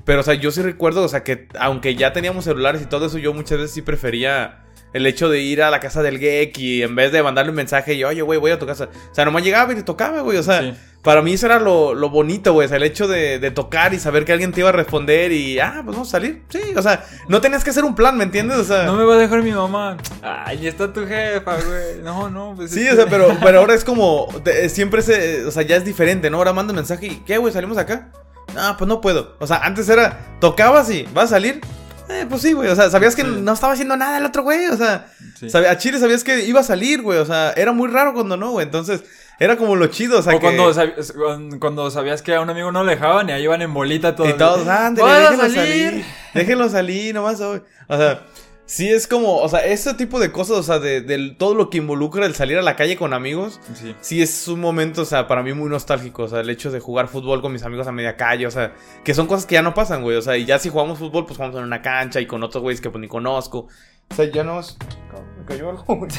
[0.08, 3.06] pero, o sea, yo sí recuerdo, o sea, que aunque ya teníamos celulares y todo
[3.06, 6.58] eso, yo muchas veces sí prefería el hecho de ir a la casa del geek
[6.58, 9.13] y en vez de mandarle un mensaje y, oye, güey, voy a tu casa, o
[9.15, 10.74] sea, nomás llegaba y te tocaba, güey, o sea, Sí.
[11.04, 12.65] para mí eso era lo, lo bonito, güey.
[12.65, 15.32] O sea, el hecho de, de tocar y saber que alguien te iba a responder
[15.34, 16.41] y, ah, pues vamos a salir.
[16.50, 18.58] Sí, o sea, no tenías que hacer un plan, ¿me entiendes?
[18.58, 19.98] O sea, No me va a dejar mi mamá.
[20.22, 22.02] Ay, está tu jefa, güey.
[22.04, 22.72] No, no, pues.
[22.72, 25.86] sí, o sea, pero, pero ahora es como, te- siempre se, o sea, ya es
[25.86, 26.38] diferente, ¿no?
[26.38, 27.54] Ahora manda un mensaje y, ¿qué, güey?
[27.54, 28.10] ¿Salimos acá?
[28.58, 29.36] No, pues no puedo.
[29.39, 31.62] O sea, antes era, tocabas y, ¿vas a salir?
[32.10, 32.70] Eh, pues sí, güey.
[32.70, 33.28] O sea, sabías que Sí.
[33.41, 34.65] no estaba haciendo nada el otro güey.
[34.67, 35.08] O sea,
[35.39, 35.48] Sí.
[35.56, 37.20] a Chile sabías que iba a salir, güey.
[37.20, 38.65] O sea, era muy raro cuando no, güey.
[38.65, 39.04] Entonces,
[39.39, 40.46] era como lo chido, o sea, o que...
[40.46, 43.74] cuando, sab- cuando- sabías que a un amigo no le dejaban y ahí iban en
[43.74, 44.30] bolita todos.
[44.32, 45.89] Y todos, ándale, ¡Van a déjenlo salir!
[45.91, 46.06] salir.
[46.34, 47.39] Déjenlo salir, nomás.
[47.41, 48.22] O sea,
[48.68, 51.70] sí es como, o sea, ese tipo de cosas, o sea, de, de todo lo
[51.72, 53.96] que involucra el salir a la calle con amigos, Sí.
[54.02, 56.24] sí es un momento, o sea, para mí muy nostálgico.
[56.24, 58.74] O sea, el hecho de jugar fútbol con mis amigos a media calle, o sea,
[59.04, 60.18] que son cosas que ya no pasan, güey.
[60.18, 62.62] O sea, y ya si jugamos fútbol, pues jugamos en una cancha y con otros
[62.62, 63.68] güeyes que pues ni conozco.
[64.10, 64.78] O sea, ya no es.
[65.39, 66.08] Me cayó algo.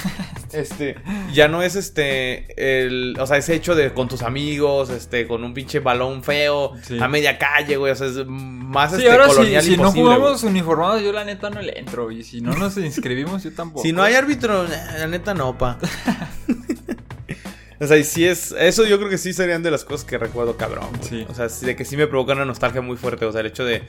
[0.51, 0.97] Este,
[1.35, 5.45] ya no es este, el, o sea, ese hecho de con tus amigos, este, con
[5.45, 6.99] un pinche balón feo, Sí.
[6.99, 9.77] a media calle, güey, o sea, es más Sí, este, ahora si, colonial si no
[9.77, 12.11] imposible, jugamos uniformados, yo la neta no le entro.
[12.11, 13.83] Y si no nos inscribimos, yo tampoco.
[13.83, 14.69] Si no hay árbitro, eh,
[15.01, 15.79] la neta no, pa.
[17.81, 20.17] o sea, y sí es, eso yo creo que sí serían de las cosas que
[20.17, 21.09] recuerdo cabrón, güey.
[21.09, 21.27] Sí.
[21.29, 23.67] O sea, de que sí me provoca una nostalgia muy fuerte, o sea, el hecho
[23.67, 23.83] de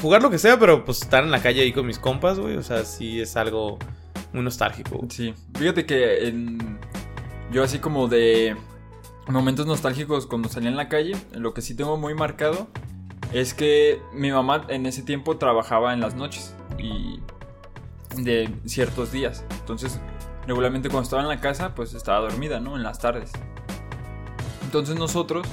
[0.00, 2.56] jugar lo que sea, pero pues estar en la calle ahí con mis compas, güey,
[2.56, 3.78] o sea, sí es algo
[4.32, 5.00] muy nostálgico.
[5.10, 6.78] Sí, fíjate que en-
[7.52, 8.56] yo así como de
[9.28, 12.68] momentos nostálgicos cuando salía en la calle, lo que sí tengo muy marcado
[13.32, 17.20] es que mi mamá en ese tiempo trabajaba en las noches y
[18.16, 19.44] de ciertos días.
[19.60, 19.98] Entonces,
[20.46, 22.76] regularmente cuando estaba en la casa, pues estaba dormida, ¿no?
[22.76, 23.32] En las tardes.
[24.64, 25.46] Entonces nosotros,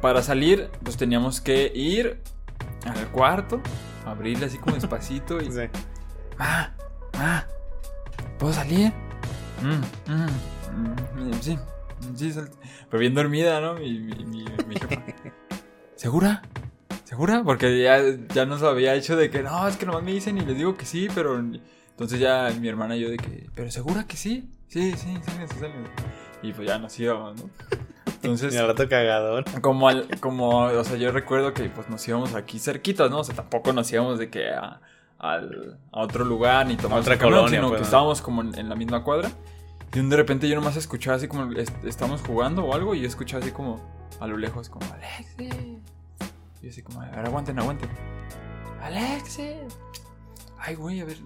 [0.00, 2.22] para salir, pues teníamos que ir
[2.86, 3.60] al cuarto,
[4.04, 5.50] abrirle así como despacito y...
[5.52, 5.62] Sí.
[6.38, 6.72] Ah,
[7.14, 7.44] ah,
[8.38, 8.92] ¿puedo salir?
[9.62, 11.58] Mm, mm, mm, sí,
[12.16, 12.50] sí, sal-
[12.88, 13.74] pero bien dormida, ¿no?
[13.74, 15.02] Mi, mi, mi, mi jefa.
[15.96, 16.42] ¿Segura?
[17.04, 17.42] ¿Segura?
[17.44, 17.98] Porque ya,
[18.32, 20.76] ya nos había hecho de que no, es que nomás me dicen y les digo
[20.76, 21.38] que sí, pero.
[21.38, 24.48] Entonces ya mi hermana y yo de que, ¿pero segura que sí?
[24.68, 25.66] Sí, sí, sí, sí,
[26.42, 27.50] Y pues ya nos íbamos, ¿no?
[28.22, 28.54] Entonces.
[28.54, 29.44] Y al rato cagadón.
[29.62, 33.20] Como, al- como, o sea, yo recuerdo que pues nos íbamos aquí cerquitas, ¿no?
[33.20, 34.80] O sea, tampoco nos íbamos de que a,
[35.18, 37.84] al- a otro lugar ni tomamos otra camión, colonia, sino pues, que ¿no?
[37.86, 39.30] estábamos como en, en la misma cuadra.
[39.94, 43.08] Y de repente yo nomás escuchaba así como est- estamos jugando o algo y yo
[43.08, 43.80] escuchaba así como
[44.20, 45.78] a lo lejos como Alexi.
[46.62, 47.88] Y así como, a ver, aguanten, aguanten.
[48.82, 49.54] Alexi.
[50.58, 51.16] Ay, güey, a ver.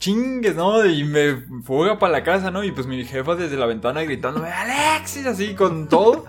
[0.00, 0.84] Chingues, ¿no?
[0.84, 2.64] Y me fuga para la casa, ¿no?
[2.64, 6.24] Y pues mi jefa desde la ventana gritándome, Alexis, así con todo.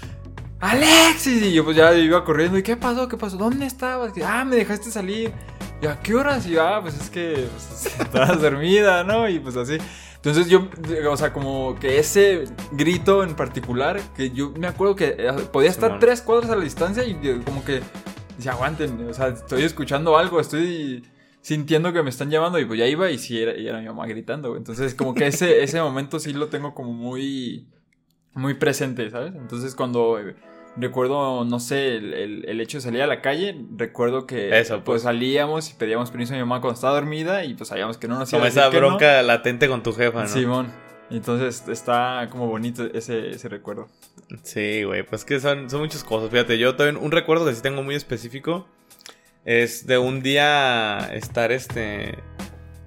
[0.60, 2.58] Alexis, y yo pues ya iba corriendo.
[2.58, 3.08] ¿Y qué pasó?
[3.08, 3.36] ¿Qué pasó?
[3.36, 4.12] ¿Dónde estabas?
[4.24, 5.32] Ah, me dejaste salir.
[5.80, 6.46] ¿Y a qué horas?
[6.46, 9.28] Y yo, ah, pues es que pues, estabas dormida, ¿no?
[9.28, 9.78] Y pues así.
[10.16, 10.68] Entonces yo,
[11.10, 15.70] o sea, como que ese grito en particular, que yo me acuerdo que eh, podía
[15.70, 17.80] estar tres cuadras a la distancia y eh, como que
[18.38, 21.04] se aguanten, o sea, estoy escuchando algo, estoy
[21.46, 23.86] sintiendo que me están llamando y pues ya iba y sí era, y era mi
[23.86, 24.58] mamá gritando, güey.
[24.58, 27.68] Entonces como que ese, ese momento sí lo tengo como muy,
[28.34, 29.32] muy presente, ¿sabes?
[29.36, 30.34] Entonces cuando eh,
[30.76, 34.74] recuerdo, no sé, el, el- el hecho de salir a la calle, recuerdo que Eso,
[34.76, 34.84] pues.
[34.84, 35.02] pues.
[35.02, 38.18] salíamos y pedíamos permiso a mi mamá cuando estaba dormida y pues sabíamos que no
[38.18, 38.88] nos iba Como a decir esa que no.
[38.88, 40.28] bronca latente con tu jefa, ¿no?
[40.28, 40.72] Simón.
[41.10, 43.86] Entonces está como bonito ese, ese recuerdo.
[44.42, 46.28] Sí, güey, pues que son, son muchas cosas.
[46.30, 48.66] Fíjate, yo también un recuerdo que sí tengo muy específico
[49.46, 52.18] es de un día estar este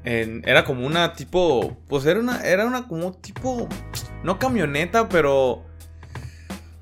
[0.03, 3.67] en, era como una tipo pues era una era una como tipo
[4.23, 5.65] no camioneta, pero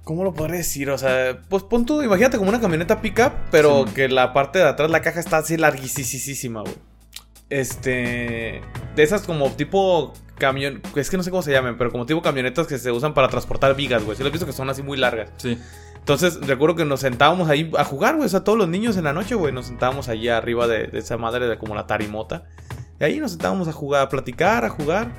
[0.08, 0.90] ¿Cómo lo podría decir?
[0.90, 4.64] O sea, pues pon tú, imagínate como una camioneta pickup, pero que la parte de
[4.64, 6.76] atrás, la caja está así larguísima, güey.
[7.50, 8.62] Este.
[8.96, 10.82] De esas como tipo camión.
[10.96, 13.28] Es que no sé cómo se llaman, pero como tipo camionetas que se usan para
[13.28, 14.16] transportar vigas, güey.
[14.16, 15.30] Sí, lo he visto que son así muy largas.
[15.36, 15.60] Sí.
[16.08, 18.28] Entonces, recuerdo que nos sentábamos ahí a jugar, güey.
[18.28, 19.52] O sea, todos los niños en la noche, güey.
[19.52, 22.46] Nos sentábamos allí arriba de, esa madre de como la tarimota.
[22.98, 25.12] Y ahí nos sentábamos a jugar, a platicar, a jugar.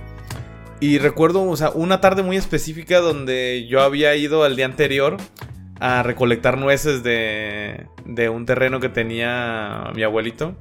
[0.80, 5.18] Y recuerdo, o sea, una tarde muy específica donde yo había ido al día anterior
[5.78, 10.56] a recolectar nueces de, de un terreno que tenía mi abuelito.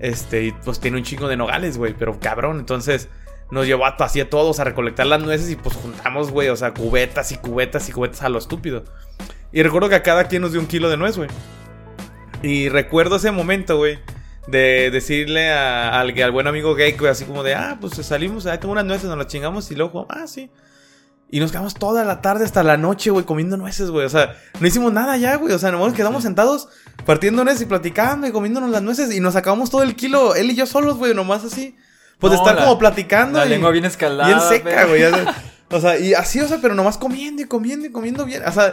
[0.00, 2.58] Este, y pues tiene un chingo de nogales, güey, pero cabrón.
[2.58, 3.08] Entonces
[3.52, 6.74] nos llevó así a todos a recolectar las nueces y pues juntamos, güey, o sea,
[6.74, 8.82] cubetas y cubetas y cubetas a lo estúpido.
[9.54, 11.30] Y recuerdo que a cada quien nos dio un kilo de nuez, güey.
[12.42, 13.98] Y recuerdo ese momento, güey
[14.46, 18.72] de decirle al, al, buen amigo gay, así como de, ah, pues salimos, ahí tengo
[18.72, 20.50] unas nueces, nos las chingamos y luego, ah, sí.
[21.30, 24.06] Y nos quedamos toda la tarde hasta la noche, güey, comiendo nueces, güey.
[24.06, 25.52] O sea, no hicimos nada ya, güey.
[25.52, 26.68] O sea, nos quedamos sentados
[27.06, 29.12] partiendo nueces y platicando y comiéndonos las nueces.
[29.12, 31.76] Y nos acabamos todo el kilo, él y yo solos, güey, nomás así.
[32.20, 33.40] Pues de estar como platicando.
[33.40, 34.28] La lengua bien escalada.
[34.28, 35.02] Bien seca, güey.
[35.72, 38.44] o sea, y así, o sea, pero nomás comiendo y comiendo y comiendo bien.
[38.46, 38.72] O sea,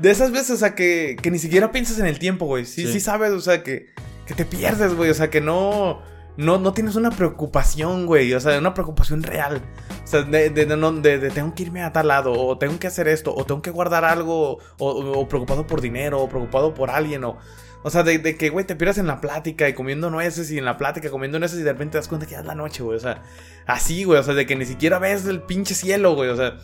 [0.00, 2.64] de esas veces, o sea, que, que ni siquiera piensas en el tiempo, güey.
[2.64, 3.86] Sí, sí, sí sabes, o sea, que
[4.28, 5.10] que te pierdes, güey.
[5.10, 6.02] O sea, que no,
[6.36, 8.32] no, no tienes una preocupación, güey.
[8.34, 9.62] O sea, una preocupación real.
[10.04, 13.08] O sea, de, de, de, tengo que irme a tal lado, o tengo que hacer
[13.08, 17.38] esto, o tengo que guardar algo, o, preocupado por dinero, o preocupado por alguien, o...
[17.84, 20.64] O sea, de, que, güey, te pierdas en la plática y comiendo nueces y en
[20.64, 22.82] la plática comiendo nueces y de repente te das cuenta que ya es la noche,
[22.82, 22.96] güey.
[22.96, 23.22] O sea,
[23.66, 24.18] así, güey.
[24.18, 26.28] O sea, de que ni siquiera ves el pinche cielo, güey.
[26.28, 26.58] O sea,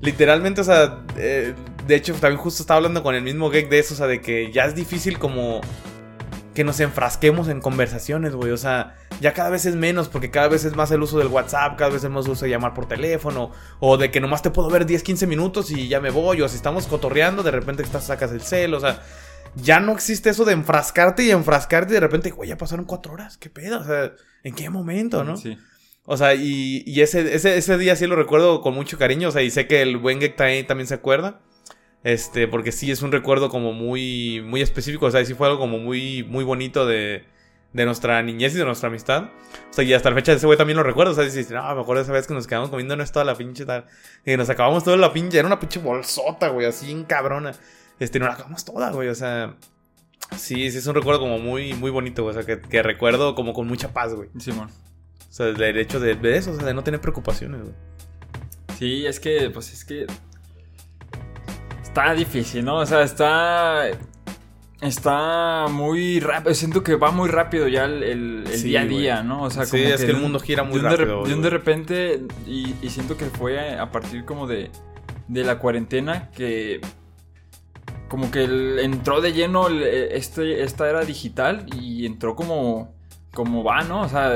[0.00, 1.54] literalmente, o sea, eh,
[1.88, 4.20] de hecho, también justo estaba hablando con el mismo gag de eso, o sea, de
[4.20, 5.62] que ya es difícil como
[6.54, 8.50] que nos enfrasquemos en conversaciones, güey.
[8.50, 11.28] O sea, ya cada vez es menos porque cada vez es más el uso del
[11.28, 14.42] WhatsApp, cada vez es más el uso de llamar por teléfono, o de que nomás
[14.42, 17.52] te puedo ver 10, 15 minutos y ya me voy, o si estamos cotorreando, de
[17.52, 19.02] repente estás, sacas el cel, o sea,
[19.54, 23.14] ya no existe eso de enfrascarte y enfrascarte y de repente, güey, ya pasaron cuatro
[23.14, 24.12] horas, qué pedo, o sea,
[24.44, 25.38] ¿en qué momento, no?
[25.38, 25.56] Sí.
[26.04, 29.32] O sea, y, y ese, ese, ese, día sí lo recuerdo con mucho cariño, o
[29.32, 31.40] sea, y sé que el buen Gek también se acuerda.
[32.08, 35.04] Este, porque sí es un recuerdo como muy, muy específico.
[35.04, 37.26] O sea, sí fue algo como muy, muy bonito de,
[37.74, 39.24] de nuestra niñez y de nuestra amistad.
[39.24, 41.12] O sea, y hasta la fecha ese güey también lo recuerdo.
[41.12, 43.34] O sea, dices, no, me acuerdo esa vez que nos quedamos comiendo no toda la
[43.34, 43.84] pinche tal.
[44.24, 47.52] Y nos acabamos toda la pinche, era una pinche bolsota, güey, así en cabrona.
[48.00, 49.56] Este, nos la acabamos toda, güey, o sea.
[50.34, 52.34] Sí, sí es un recuerdo como muy, muy bonito, güey.
[52.34, 54.30] O sea, que, recuerdo como con mucha paz, güey.
[54.38, 54.70] Sí, man.
[54.70, 57.74] O sea, el hecho de, de eso, o sea, de no tener preocupaciones, güey.
[58.78, 60.06] Sí, es que, pues es que
[61.88, 62.76] está difícil, ¿no?
[62.76, 63.86] O sea, está.
[64.80, 66.54] Está muy rápido.
[66.54, 69.42] Siento que va muy rápido ya el, día a día, ¿no?
[69.42, 71.24] O sea, como es que, el mundo gira muy rápido.
[71.24, 74.70] De, de repente, y, siento que fue a partir como de,
[75.26, 76.80] de la cuarentena que
[78.08, 78.44] como que
[78.80, 82.94] entró de lleno este, esta era digital y entró como
[83.32, 84.02] como va, ¿no?
[84.02, 84.32] O sea,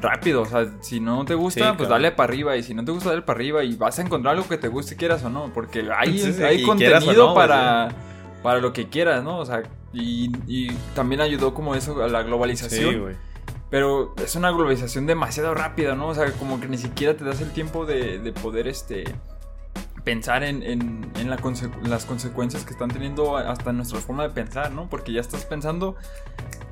[0.00, 0.42] rápido.
[0.42, 2.56] O sea, si no te gusta, pues dale para arriba.
[2.56, 3.64] Y si no te gusta, dale para arriba.
[3.64, 5.52] Y vas a encontrar algo que te guste, quieras o no.
[5.52, 7.90] Porque hay, hay contenido para,
[8.42, 9.38] para lo que quieras, ¿no?
[9.38, 9.62] O sea,
[9.92, 12.92] y, también ayudó como eso a la globalización.
[12.92, 13.14] Sí, güey.
[13.68, 16.08] Pero es una globalización demasiado rápida, ¿no?
[16.08, 19.04] O sea, como que ni siquiera te das el tiempo de, de poder, este
[20.04, 24.88] pensar en, en, en las consecuencias que están teniendo hasta nuestra forma de pensar, ¿no?
[24.88, 25.96] Porque ya estás pensando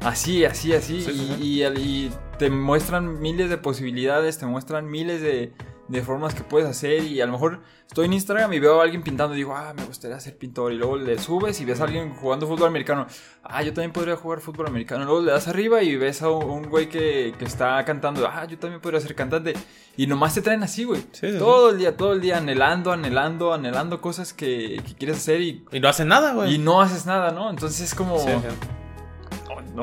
[0.03, 1.05] así, así, así,
[1.41, 5.53] y, y, te muestran miles de posibilidades, te muestran miles de,
[5.89, 8.85] de formas que puedes hacer y a lo mejor estoy en Instagram y veo a
[8.85, 11.81] alguien pintando y digo, ah, me gustaría ser pintor y luego le subes y ves
[11.81, 13.07] a alguien jugando fútbol americano,
[13.43, 16.69] ah, yo también podría jugar fútbol americano, luego le das arriba y ves a un
[16.69, 19.55] güey que, que está cantando, ah, yo también podría ser cantante
[19.97, 21.03] y nomás te traen así, güey,
[21.39, 25.65] todo el día, todo el día anhelando, anhelando, anhelando cosas que, que quieres hacer y...
[25.73, 26.55] Y no haces nada, güey.
[26.55, 27.51] Y no haces nada, ¿no?
[27.51, 28.17] Entonces es como...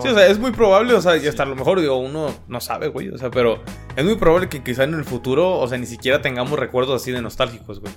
[0.01, 2.33] Sí, o sea, es muy probable, o sea, y hasta a lo mejor, digo, uno
[2.47, 3.63] no sabe, güey, o sea, pero
[3.95, 7.11] es muy probable que quizá en el futuro, o sea, ni siquiera tengamos recuerdos así
[7.11, 7.93] de nostálgicos, güey.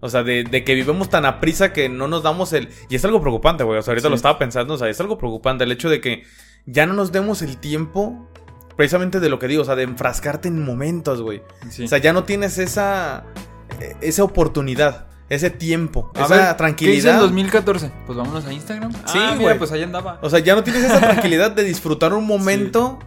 [0.00, 2.70] O sea, de, que vivimos tan a prisa que no nos damos el...
[2.88, 3.78] Y es algo preocupante, güey.
[3.78, 6.24] O sea, ahorita lo estaba pensando, o sea, es algo preocupante el hecho de que
[6.64, 8.26] ya no nos demos el tiempo
[8.76, 11.42] precisamente de lo que digo, o sea, de enfrascarte en momentos, güey.
[11.84, 13.24] O sea, ya no tienes esa,
[13.78, 16.92] e, esa oportunidad ese tiempo, esa tranquilidad.
[16.92, 17.92] ¿Qué hice en 2014?
[18.04, 18.92] Pues vámonos a Instagram.
[18.92, 20.18] Sí, ah, mira, pues ahí andaba.
[20.22, 22.98] O sea, ya no tienes esa tranquilidad de disfrutar un momento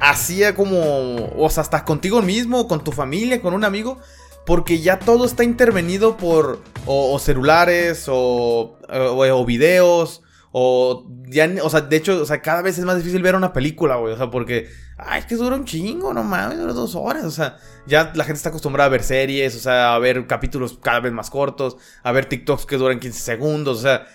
[0.00, 3.98] hacía como, o sea, hasta contigo mismo, con tu familia, con un amigo,
[4.46, 10.22] porque ya todo está intervenido por o, celulares o, o, videos.
[10.52, 13.52] O ya, o sea, de hecho, o sea, cada vez es más difícil ver una
[13.52, 14.14] película, güey.
[14.14, 17.24] O sea, porque, ay, es que dura un chingo, no mames, dura dos horas.
[17.24, 20.78] O sea, ya la gente está acostumbrada a ver series, o sea, a ver capítulos
[20.82, 24.06] cada vez más cortos, a ver TikToks que duran 15 segundos, o sea,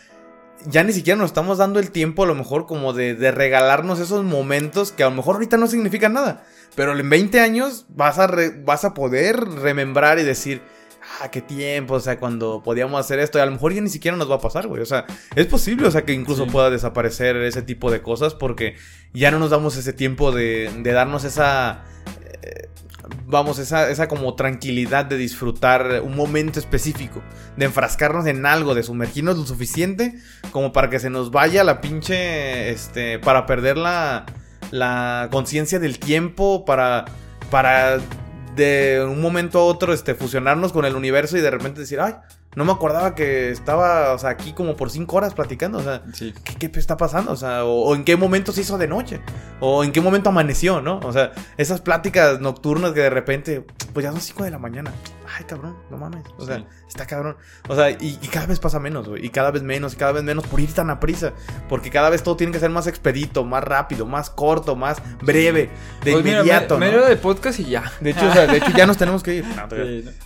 [0.68, 4.00] ya ni siquiera nos estamos dando el tiempo a lo mejor como de, de, regalarnos
[4.00, 6.44] esos momentos que a lo mejor ahorita no significan nada.
[6.76, 8.30] Pero en 20 años vas a,
[8.64, 10.62] vas a poder remembrar y decir,
[11.22, 13.90] ah, qué tiempo, o sea, cuando podíamos hacer esto, y a lo mejor ya ni
[13.90, 14.82] siquiera nos va a pasar, güey.
[14.82, 18.76] O sea, es posible, o sea, que incluso pueda desaparecer ese tipo de cosas porque
[19.14, 21.84] ya no nos damos ese tiempo de, de darnos esa...
[22.42, 22.70] Eh,
[23.28, 27.22] vamos, esa, esa como tranquilidad de disfrutar un momento específico,
[27.58, 30.16] de enfrascarnos en algo, de sumergirnos lo suficiente
[30.52, 34.26] como para que se nos vaya la pinche, este, para perder la,
[34.72, 37.06] la conciencia del tiempo, para,
[37.52, 38.00] para
[38.56, 42.16] de un momento a otro, este, fusionarnos con el universo y de repente decir, ay,
[42.56, 45.78] no me acordaba que estaba, o sea, aquí como por cinco horas platicando.
[45.80, 46.04] O sea,
[46.58, 47.32] ¿qué, está pasando?
[47.32, 49.20] O sea, o, en qué momento se hizo de noche.
[49.60, 51.00] O en qué momento amaneció, ¿no?
[51.04, 54.92] O sea, esas pláticas nocturnas que de repente, pues ya son cinco de la mañana.
[55.38, 56.24] Ay, cabrón, no mames.
[56.38, 57.36] O sea, está cabrón.
[57.68, 59.26] O sea, y, cada vez pasa menos, güey.
[59.26, 61.34] Y cada vez menos, y cada vez menos por ir tan a prisa.
[61.68, 65.70] Porque cada vez todo tiene que ser más expedito, más rápido, más corto, más breve,
[66.04, 66.78] de pues inmediato.
[66.78, 67.92] medio de podcast y ya.
[68.00, 69.46] De hecho, o sea, de hecho ya nos tenemos que ir.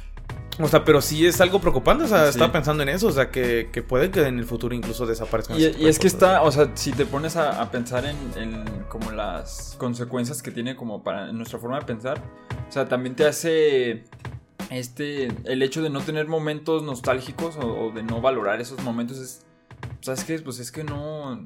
[0.61, 3.29] O sea, pero sí es algo preocupante, o sea, estaba pensando en eso, o sea,
[3.31, 5.57] que, que, puede que en el futuro incluso desaparezcan.
[5.57, 9.09] Y, y es que está, o sea, si te pones a, pensar en, en, como
[9.11, 12.21] las consecuencias que tiene como para nuestra forma de pensar,
[12.67, 14.03] o sea, también te hace
[14.69, 19.17] este, el hecho de no tener momentos nostálgicos o, o de no valorar esos momentos
[19.17, 19.45] es,
[20.01, 20.39] ¿sabes qué?
[20.39, 21.39] Pues es que no,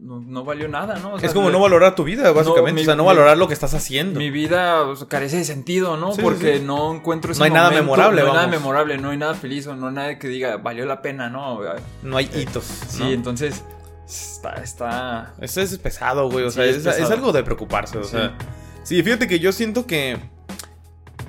[0.00, 1.18] no, valió nada, ¿no?
[1.18, 2.82] es como no valorar tu vida, básicamente.
[2.82, 4.18] o sea, no valorar lo que estás haciendo.
[4.18, 6.12] Mi vida carece de sentido, ¿no?
[6.12, 9.34] Porque no encuentro ese No hay nada memorable, No hay nada memorable, no hay nada
[9.34, 11.60] feliz, o no hay nada que diga, valió la pena, ¿no?
[12.02, 12.64] No hay hitos.
[12.64, 13.64] Sí, entonces.
[14.06, 15.34] Está, está.
[15.38, 16.46] Eso es pesado, güey.
[16.46, 17.98] O sea, es, algo de preocuparse.
[17.98, 18.38] O sea.
[18.82, 20.18] Sí, fíjate que yo siento que.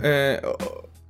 [0.02, 0.42] Eh,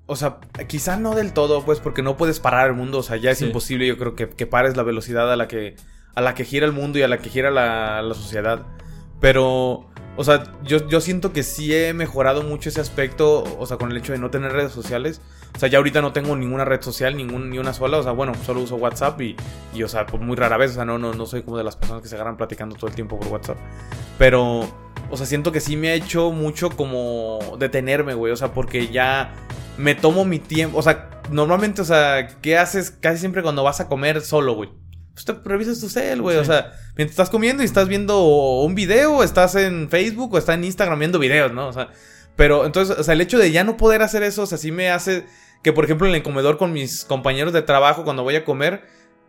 [0.10, 2.98] o sea, quizá no del todo, pues, porque no puedes parar el mundo.
[2.98, 5.76] O sea, ya es imposible, yo creo, que, que pares la velocidad a la que
[6.15, 8.65] a la que gira el mundo y a la que gira la, sociedad.
[9.22, 13.78] Pero, o sea, yo, yo siento que sí he mejorado mucho ese aspecto, o sea,
[13.78, 15.22] con el hecho de no tener redes sociales.
[15.56, 18.00] O sea, ya ahorita no tengo ninguna red social, ningún, ni una sola.
[18.00, 19.36] O sea, bueno, solo uso WhatsApp y,
[19.76, 20.72] y, o sea, pues muy rara vez.
[20.72, 22.88] O sea, no, no, no soy como de las personas que se agarran platicando todo
[22.88, 23.58] el tiempo por WhatsApp.
[24.17, 28.34] Pero, o sea, siento que sí me ha hecho mucho como detenerme, güey.
[28.34, 29.34] O sea, porque ya
[29.78, 30.78] me tomo mi tiempo.
[30.78, 34.69] O sea, normalmente, o sea, ¿qué haces casi siempre cuando vas a comer solo, güey?
[35.26, 36.38] pues te revisas tu cel, güey.
[36.38, 38.24] O sea, mientras estás comiendo y estás viendo
[38.62, 41.67] un video, estás en Facebook o estás en Instagram viendo videos, ¿no?
[41.67, 41.89] O sea,
[42.36, 44.72] pero entonces, o sea, el hecho de ya no poder hacer eso, o sea, sí
[44.72, 45.26] me hace
[45.62, 48.84] que, por ejemplo, en el comedor con mis compañeros de trabajo, cuando voy a comer,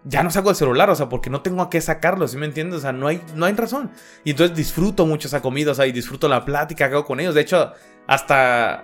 [0.04, 2.46] ya no saco el celular, o sea, porque no tengo a qué sacarlo, ¿sí me
[2.46, 2.78] entiendes?
[2.78, 3.90] O sea, no hay, no hay razón.
[4.24, 7.20] Y entonces disfruto mucho esa comida, o sea, y disfruto la plática que hago con
[7.20, 7.34] ellos.
[7.34, 7.72] De hecho,
[8.06, 8.82] hasta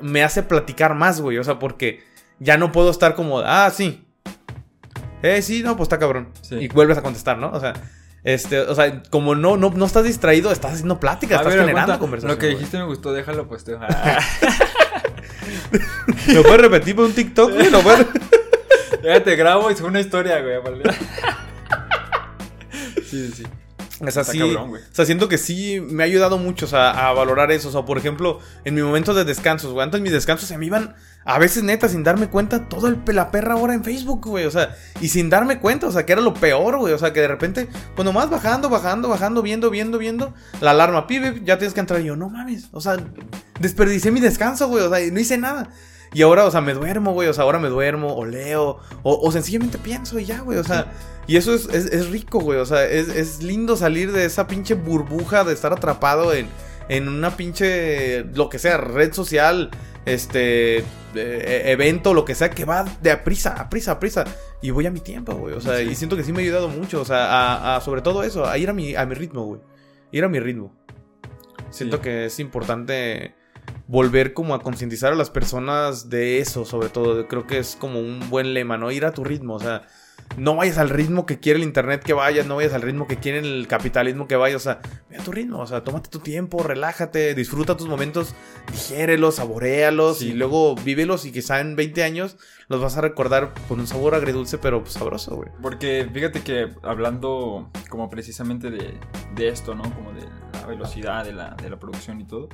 [0.00, 2.02] me hace platicar más, güey, o sea, porque
[2.38, 4.04] ya no puedo estar como, ah, sí,
[5.22, 6.28] eh, sí, no, pues está cabrón.
[6.50, 7.50] Y vuelves a contestar, ¿no?
[7.52, 7.74] O sea,
[8.24, 12.36] este, o sea, como no, no, no estás distraido, estás haciendo plática, estás generando conversación.
[12.36, 13.72] Lo que dijiste me gustó, déjalo, pues te.
[16.28, 17.70] ¿Lo puedes repetir por un TikTok, güey?
[17.70, 18.06] ¿Lo puedes...
[19.02, 20.60] ya te grabo y es una historia, güey.
[23.04, 23.44] sí, sí.
[24.04, 27.12] O sea, sí, o sea, siento que sí me ha ayudado mucho o sea, a
[27.12, 27.68] valorar eso.
[27.68, 29.84] O sea, por ejemplo, en mi momento de descansos, güey.
[29.84, 33.30] Antes mis descansos se me iban, a veces neta, sin darme cuenta, todo el la
[33.30, 34.44] perra ahora en Facebook, güey.
[34.44, 36.92] O sea, y sin darme cuenta, o sea, que era lo peor, güey.
[36.94, 41.06] O sea, que de repente, pues nomás bajando, bajando, bajando, viendo, viendo, viendo, la alarma,
[41.06, 42.00] pibe, ya tienes que entrar.
[42.00, 42.96] Y yo, no mames, o sea,
[43.60, 44.82] desperdicié mi descanso, güey.
[44.84, 45.70] O sea, no hice nada.
[46.14, 47.28] Y ahora, o sea, me duermo, güey.
[47.28, 50.58] O sea, ahora me duermo, o leo, o, o sencillamente pienso y ya, güey.
[50.58, 50.92] O sea.
[51.26, 52.58] Y eso es, es, rico, güey.
[52.58, 56.48] O sea, es, es, lindo salir de esa pinche burbuja de estar atrapado en,
[56.88, 59.70] en una pinche, lo que sea, red social,
[60.04, 60.78] este,
[61.14, 64.24] e, evento, lo que sea, que va de a prisa, a prisa, a prisa.
[64.60, 65.54] Y voy a mi tiempo, güey.
[65.54, 67.00] O sea, y siento que sí me ha ayudado mucho.
[67.00, 69.60] O sea, a, sobre todo eso, a ir a mi, a mi ritmo, güey.
[70.10, 70.74] Ir a mi ritmo.
[71.70, 73.34] Siento que es importante
[73.86, 77.26] volver como a concientizar a las personas de eso, sobre todo.
[77.28, 78.90] Creo que es como un buen lema, ¿no?
[78.90, 79.82] Ir a tu ritmo, o sea
[80.36, 83.16] no vayas al ritmo que quiere el internet que vayas, no vayas al ritmo que
[83.16, 84.80] quiere el capitalismo que vayas, o sea,
[85.10, 88.34] ve a tu ritmo, o sea, tómate tu tiempo, relájate, disfruta tus momentos,
[88.70, 92.36] digérelos, saborealos y luego vívelos y quizá en 20 años
[92.68, 95.50] los vas a recordar con un sabor agridulce pero sabroso, güey.
[95.60, 98.94] Porque fíjate que hablando como precisamente de,
[99.34, 99.82] de esto, ¿no?
[99.82, 100.22] Como de
[100.52, 102.48] la velocidad de la, de la producción y todo.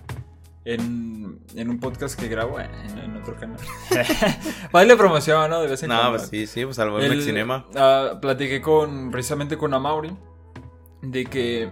[0.74, 3.58] En, en un podcast que grabo en, en otro canal.
[4.72, 5.60] Vale promoción, ¿no?
[5.60, 6.18] De vez en No, cuando.
[6.18, 7.64] pues sí, sí, pues al El- Mex Cinema.
[7.76, 10.14] ah, platiqué con, precisamente con Amauri
[11.02, 11.70] de que,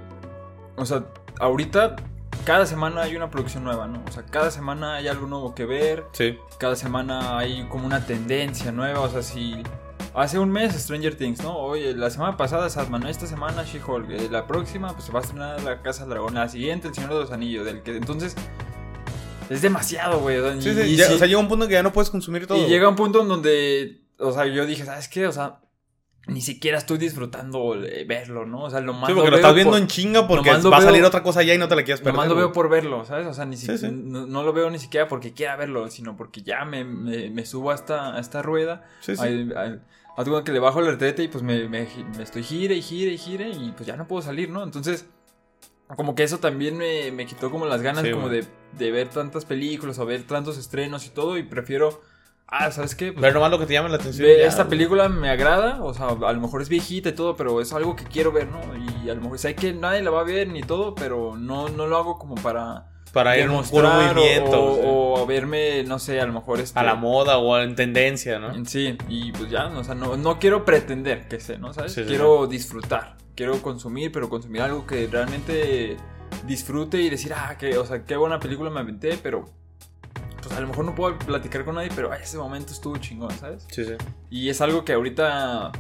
[0.77, 1.05] o sea,
[1.41, 1.97] ahorita
[2.45, 4.03] cada semana hay una producción nueva, ¿no?
[4.09, 6.39] O sea, cada semana hay algo nuevo que ver, Sí.
[6.59, 9.63] cada semana hay como una tendencia nueva, o sea, si
[10.15, 11.57] hace un mes Stranger Things, ¿no?
[11.59, 13.09] Oye, la semana pasada Sandman, ¿no?
[13.09, 16.35] esta semana She-Hulk, eh, la próxima pues se va a estrenar La Casa del Dragón,
[16.35, 18.35] la siguiente El Señor de los Anillos, del que entonces
[19.51, 20.39] es demasiado, güey.
[20.39, 21.83] o sea, Sí, sí, y ya- sí- O sea, llega un punto en que ya
[21.83, 22.59] no puedes consumir todo.
[22.59, 25.27] y llega un punto en donde, o sea, yo dije, ¿sabes qué?
[25.27, 25.61] O sea,
[26.29, 28.65] ni siquiera estoy disfrutando de verlo, ¿no?
[28.65, 30.81] O sea, lo más Sí, porque lo estás viendo en chinga porque lo va a
[30.83, 32.15] salir otra cosa ya y no te la quieres perder.
[32.15, 33.27] Nomás lo veo por verlo, ¿sabes?
[33.29, 33.89] O sea, ni Sí, sí.
[33.93, 37.47] No, no lo veo ni siquiera porque quiera verlo, sino porque ya me, me, me
[37.47, 38.85] subo a esta, a esta rueda.
[39.01, 39.23] Sí, sí.
[39.23, 39.83] Al- al-
[40.25, 41.87] cuenta que le bajo el retrete y pues me, me,
[42.17, 44.65] me estoy gire y gire y gire y pues ya no puedo salir, ¿no?
[44.65, 45.07] Entonces,
[45.95, 48.45] como que eso también me, me quitó como las ganas Sí, como de,
[48.77, 52.01] de ver tantas películas o ver tantos estrenos y todo y prefiero,
[52.49, 53.13] ah, ¿sabes qué?
[53.13, 54.27] Pues, Ver nomás lo que te llama la atención.
[54.27, 57.61] Ya, esta película me agrada, o sea, a lo mejor es viejita y todo, pero
[57.61, 58.61] es algo que quiero ver, ¿no?
[59.05, 61.69] Y a lo mejor sé que nadie la va a ver ni todo, pero no,
[61.69, 64.61] no lo hago como para Para ir en un puro demostrar movimiento.
[64.63, 67.39] o, o sea, o- o verme, no sé, a lo mejor este, a la moda
[67.39, 68.65] o en tendencia, ¿no?
[68.65, 71.73] Sí, y pues ya, o sea, no, no quiero pretender que sé, ¿no?
[71.73, 71.93] ¿Sabes?
[71.93, 75.97] Sí, sí, quiero disfrutar, quiero consumir, pero consumir algo que realmente
[76.47, 79.45] disfrute y decir, ah, que, o sea, qué buena película me aventé, pero
[80.43, 83.33] pues a lo mejor no puedo platicar con nadie, pero ay, ese momento estuvo chingón,
[83.33, 83.67] ¿sabes?
[83.71, 83.95] Sí, sí.
[84.31, 85.73] Y es algo que ahorita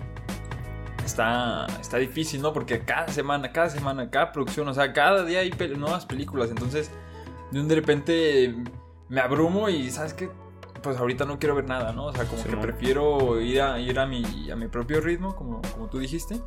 [1.04, 2.52] está, está difícil, ¿no?
[2.52, 6.50] Porque cada semana, cada semana, cada producción, o sea, cada día hay nuevas películas.
[6.50, 6.90] Entonces,
[7.52, 8.54] de un de repente
[9.08, 10.28] me abrumo y, ¿sabes qué?
[10.82, 12.06] Pues ahorita no quiero ver nada, ¿no?
[12.06, 12.62] O sea, como Sí, que ¿no?
[12.62, 16.40] prefiero ir a, ir a, mi, a mi propio ritmo, como, como tú dijiste.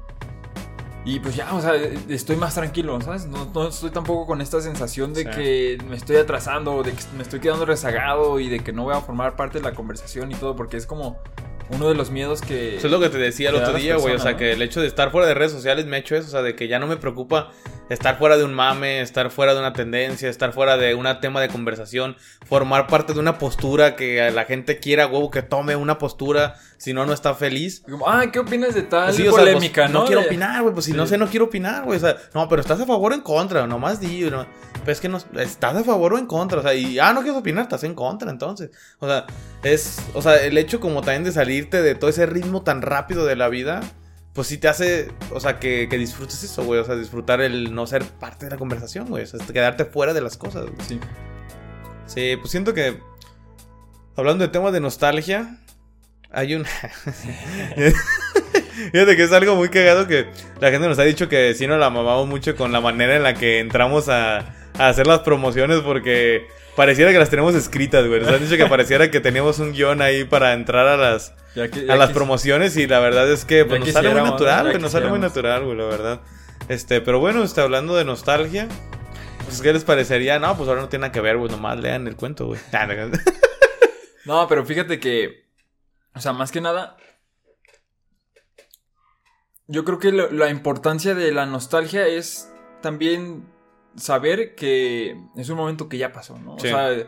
[1.09, 1.73] Y pues ya, o sea,
[2.07, 3.25] estoy más tranquilo, ¿sabes?
[3.25, 5.29] No, no estoy tampoco con esta sensación de Sí.
[5.31, 8.93] que me estoy atrasando, de que me estoy quedando rezagado y de que no voy
[8.95, 11.17] a formar parte de la conversación y todo, porque es como
[11.71, 12.77] uno de los miedos que...
[12.77, 14.15] Eso es lo que te decía el otro día, güey.
[14.15, 14.37] O sea, ¿no?
[14.37, 16.27] que el hecho de estar fuera de redes sociales me ha hecho eso.
[16.27, 17.49] O sea, de que ya no me preocupa
[17.89, 21.41] estar fuera de un mame, estar fuera de una tendencia, estar fuera de un tema
[21.41, 22.15] de conversación,
[22.45, 26.93] formar parte de una postura que la gente quiera, huevo, que tome una postura, si
[26.93, 27.83] no, no está feliz.
[28.05, 29.99] Ah, ¿qué opinas de tal Sí, o sea, polémica, pues, no?
[30.01, 30.73] no quiero opinar, güey.
[30.73, 30.97] Pues si Sí.
[30.97, 31.97] no sé, no quiero opinar, güey.
[31.97, 34.45] O sea, no, pero estás a favor o en contra, nomás di, ¿no?
[34.79, 37.21] Pero es que no, estás a favor o en contra, o sea, y ah, no
[37.21, 38.69] quieres opinar, estás en contra, entonces.
[38.99, 39.25] O sea,
[39.63, 43.25] es, o sea, el hecho como también de salirte de todo ese ritmo tan rápido
[43.25, 43.81] de la vida,
[44.33, 46.79] pues sí te hace, o sea, que, que disfrutes eso, güey.
[46.79, 49.23] O sea, disfrutar el no ser parte de la conversación, güey.
[49.23, 50.87] O sea, quedarte fuera de las cosas, güey.
[50.87, 50.99] Sí.
[52.05, 52.99] Sí, pues siento que
[54.15, 55.57] hablando de temas de nostalgia,
[56.31, 56.65] hay un
[58.91, 60.27] Fíjate que es algo muy cagado que
[60.59, 63.23] la gente nos ha dicho que sí nos la mamamos mucho con la manera en
[63.23, 64.39] la que entramos a,
[64.77, 68.21] a hacer las promociones porque pareciera que las tenemos escritas, güey.
[68.21, 71.69] Nos han dicho que pareciera que teníamos un guion ahí para entrar a las, Ya
[71.69, 74.79] que- a las promociones y la verdad es que pues, nos sale muy natural, güey.
[74.79, 76.21] Nos sale muy natural, güey, la verdad.
[76.69, 78.67] Este, pero bueno, está hablando de nostalgia.
[79.45, 80.37] Pues, ¿qué les parecería?
[80.39, 81.49] No, pues ahora no tiene nada que ver, güey.
[81.51, 82.59] Nomás lean el cuento, güey.
[84.25, 84.47] No.
[84.47, 85.45] Pero fíjate que,
[86.15, 86.97] o sea, más que nada,
[89.67, 92.51] yo creo que lo- la importancia de la nostalgia es
[92.81, 93.45] también
[93.95, 96.57] saber que es un momento que ya pasó, ¿no?
[96.59, 96.67] Sí.
[96.67, 97.05] O sea,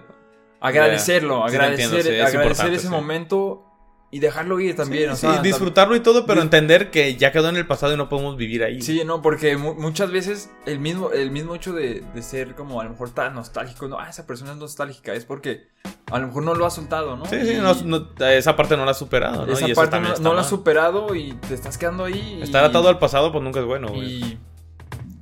[0.60, 3.66] agradecerlo, agradecer, entiendo, sí, es agradecer ese momento
[4.14, 7.32] y dejarlo ir también, o Sí, sea, sí, disfrutarlo y todo, pero entender que ya
[7.32, 8.82] quedó en el pasado y no podemos vivir ahí.
[8.82, 12.82] Sí, no, porque mu- muchas veces el mismo, el mismo hecho de, de ser como
[12.82, 15.68] a lo mejor tan nostálgico, no, ah, esa persona es nostálgica, es porque
[16.12, 17.26] a lo mejor no lo ha soltado, ¿no?
[17.26, 19.53] Sí, sí, Y no- no- esa parte no la has superado, ¿no?
[19.53, 22.38] esa Y parte no, no la has superado y te estás quedando ahí.
[22.39, 24.05] y- Estar atado al pasado, pues nunca es bueno, güey.
[24.24, 24.39] Y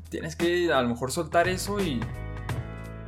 [0.10, 2.00] tienes que a lo mejor soltar eso y...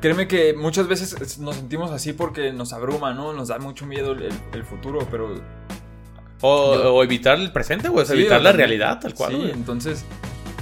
[0.02, 3.32] Créeme que muchas veces nos sentimos así porque nos abruma, ¿no?
[3.32, 5.34] Nos da mucho miedo el, el- futuro, pero...
[6.42, 8.02] O, Yo- o evitar el presente, güey.
[8.02, 9.50] o sea, Sí, evitar la realidad, tal cual, Sí, güey.
[9.52, 10.04] entonces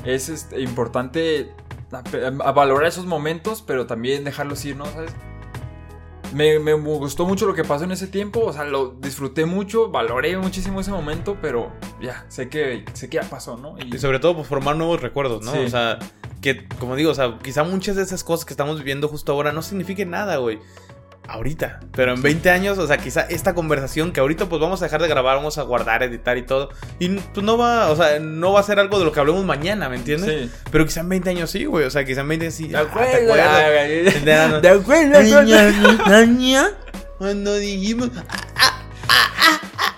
[0.04, 1.50] es este, importante
[1.90, 4.84] a- a valorar esos momentos, pero también dejarlos ir, ¿no?
[4.86, 5.10] ¿Sabes?
[6.34, 9.90] Me, me gustó mucho lo que pasó en ese tiempo, o sea, lo disfruté mucho,
[9.90, 13.76] valoré muchísimo ese momento, pero ya, sé que, sé que ya pasó, ¿no?
[13.78, 15.50] Y, Y sobre todo, pues formar nuevos recuerdos, ¿no?
[15.52, 15.58] Sí.
[15.58, 15.98] O sea,
[16.40, 19.52] que, como digo, o sea, quizá muchas de esas cosas que estamos viviendo justo ahora
[19.52, 20.58] no signifiquen nada, güey.
[21.28, 21.78] Ahorita.
[21.92, 25.00] Pero en 20 años, o sea, quizá esta conversación que ahorita pues vamos a dejar
[25.00, 26.70] de grabar, vamos a guardar, editar y todo.
[26.98, 29.44] Y pues no va, o sea, no va a ser algo de lo que hablemos
[29.44, 30.50] mañana, ¿me entiendes?
[30.50, 30.58] Sí.
[30.72, 31.84] Pero quizá en 20 años sí, güey.
[31.84, 32.68] O sea, quizá en 20 años sí.
[32.68, 33.10] ¿De ah, acuerdo?
[33.12, 34.62] ¿te acuerdas?
[34.62, 35.22] ¿De acuerdo?
[35.22, 36.68] Niña, niña,
[37.18, 38.10] Cuando dijimos.
[38.16, 38.24] ah,
[38.56, 39.96] ah, ah, ah.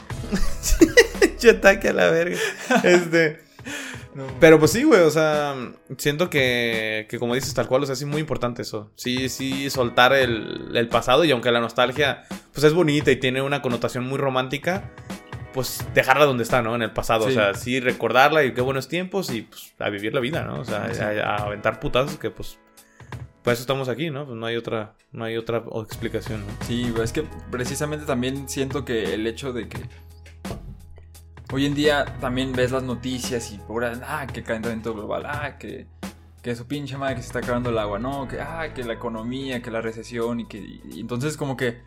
[1.51, 2.37] Ataque a la verga.
[2.85, 3.42] Este.
[4.41, 5.55] Pero pues sí, güey, o sea,
[5.97, 8.91] siento que, que como dices tal cual, o sea, sí muy importante eso.
[8.95, 13.41] Sí, sí, soltar el, el pasado y aunque la nostalgia, pues es bonita y tiene
[13.41, 14.91] una connotación muy romántica,
[15.55, 16.75] pues dejarla donde está, ¿no?
[16.75, 17.27] En el pasado.
[17.27, 20.61] O sea, sí recordarla y qué buenos tiempos y pues a vivir la vida, ¿no?
[20.61, 21.01] O sea, Sí.
[21.01, 22.59] a, a aventar putazos que pues...
[23.43, 24.25] Por eso estamos aquí, ¿no?
[24.25, 26.53] Pues no hay otra, no hay otra explicación, ¿no?
[26.65, 29.79] Sí, es que precisamente también siento que el hecho de que
[31.53, 35.87] hoy en día también ves las noticias y pura, ah, que calentamiento global, ah, que,
[36.43, 38.95] que su pinche madre que se está acabando el agua, no, que, ah, que la
[38.95, 41.81] economía, que la recesión y que, y entonces como que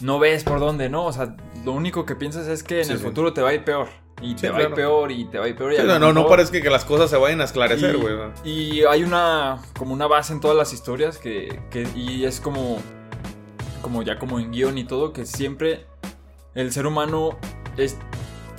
[0.00, 1.04] no ves por dónde, ¿no?
[1.04, 3.04] O sea, lo único que piensas es que en Sí, el sí.
[3.04, 3.88] futuro te va a ir peor.
[4.22, 5.72] Y te Sí, va a ir peor y te va a ir peor.
[5.72, 8.14] y no, no, no parece que las cosas se vayan a esclarecer, y, güey.
[8.44, 12.78] y hay una como una base en todas las historias que, que- y es como
[13.82, 15.86] como ya como en guion y todo que siempre
[16.54, 17.38] el ser humano
[17.78, 17.96] es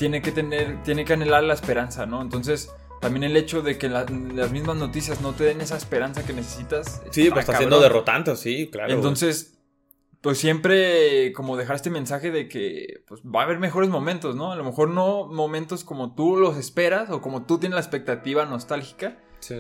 [0.02, 2.24] tiene que tener tiene que anhelar la esperanza, ¿no?
[2.24, 6.26] Entonces también el hecho de que la- las mismas noticias no te den esa esperanza
[6.26, 7.04] que necesitas.
[7.12, 8.92] Sí, pues está siendo derrotante, sí, claro.
[8.94, 9.60] Entonces,
[10.22, 14.52] pues siempre como dejar este mensaje de que pues, va a haber mejores momentos, ¿no?
[14.52, 18.46] A lo mejor no momentos como tú los esperas o como tú tienes la expectativa
[18.48, 19.56] nostálgica, Sí.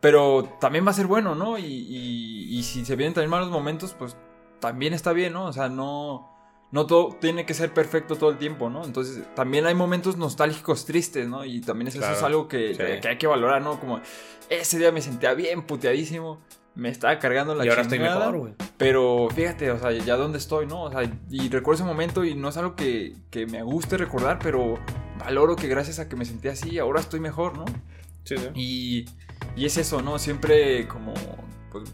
[0.00, 1.56] pero también va a ser bueno, ¿no?
[1.58, 4.14] Y, y- y si se vienen también malos momentos, pues
[4.60, 5.46] también está bien, ¿no?
[5.46, 6.35] O sea, no,
[6.72, 8.84] no todo tiene que ser perfecto todo el tiempo, ¿no?
[8.84, 11.44] Entonces, también hay momentos nostálgicos tristes, ¿no?
[11.44, 13.00] Y también eso, es algo que, sí.
[13.00, 13.78] que hay que valorar, ¿no?
[13.80, 14.00] Como
[14.50, 16.40] ese día me sentía bien puteadísimo,
[16.74, 18.54] me estaba cargando la y ahora estoy mejor, güey.
[18.76, 20.82] Pero fíjate, o sea, ya dónde estoy, ¿no?
[20.82, 24.38] O sea, y recuerdo ese momento y no es algo que, que me guste recordar,
[24.42, 24.78] pero
[25.18, 27.64] valoro que gracias a que me sentí así, ahora estoy mejor, ¿no?
[28.24, 28.48] Sí, sí.
[28.54, 29.04] Y,
[29.56, 30.18] y es eso, ¿no?
[30.18, 31.14] Siempre como
[31.72, 31.84] pues,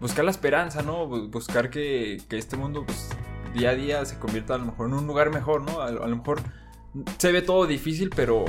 [0.00, 1.08] buscar la esperanza, ¿no?
[1.08, 3.08] Bu- Buscar que, que este mundo pues,
[3.54, 5.80] día a día se convierta a lo mejor en un lugar mejor, ¿no?
[5.80, 6.40] A, lo a lo mejor
[7.18, 8.44] se ve todo difícil, pero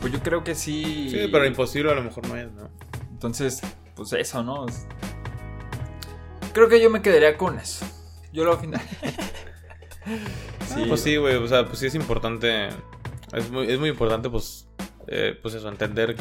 [0.00, 1.08] pues yo creo que sí.
[1.10, 2.68] Sí, pero imposible a lo mejor no es, ¿no?
[3.10, 3.60] Entonces,
[3.94, 4.66] pues eso, ¿no?
[6.52, 7.86] Creo que yo me quedaría con eso.
[8.32, 8.80] Yo lo al final.
[10.74, 11.34] Sí, pues sí, güey.
[11.36, 12.68] O sea, pues sí es importante.
[13.32, 14.66] Es muy, es muy importante, pues.
[15.06, 16.16] eh, pues eso, entender.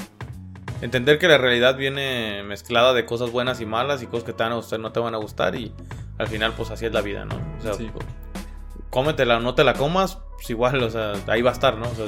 [0.82, 4.43] Entender que la realidad viene mezclada de cosas buenas y malas y cosas que te
[4.43, 5.55] van a gustar, no te van a gustar.
[5.55, 5.73] Y
[6.17, 7.36] al final, pues así es la vida, ¿no?
[7.57, 7.89] O sea, Sí.
[7.93, 8.05] pues,
[8.97, 11.87] cómetela o no te la comas, pues igual, o sea, ahí va a estar, ¿no?
[11.87, 12.07] O sea,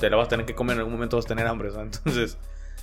[0.00, 1.72] te la vas a tener que comer en algún momento, vas a tener hambre, o
[1.72, 2.36] sea, entonces.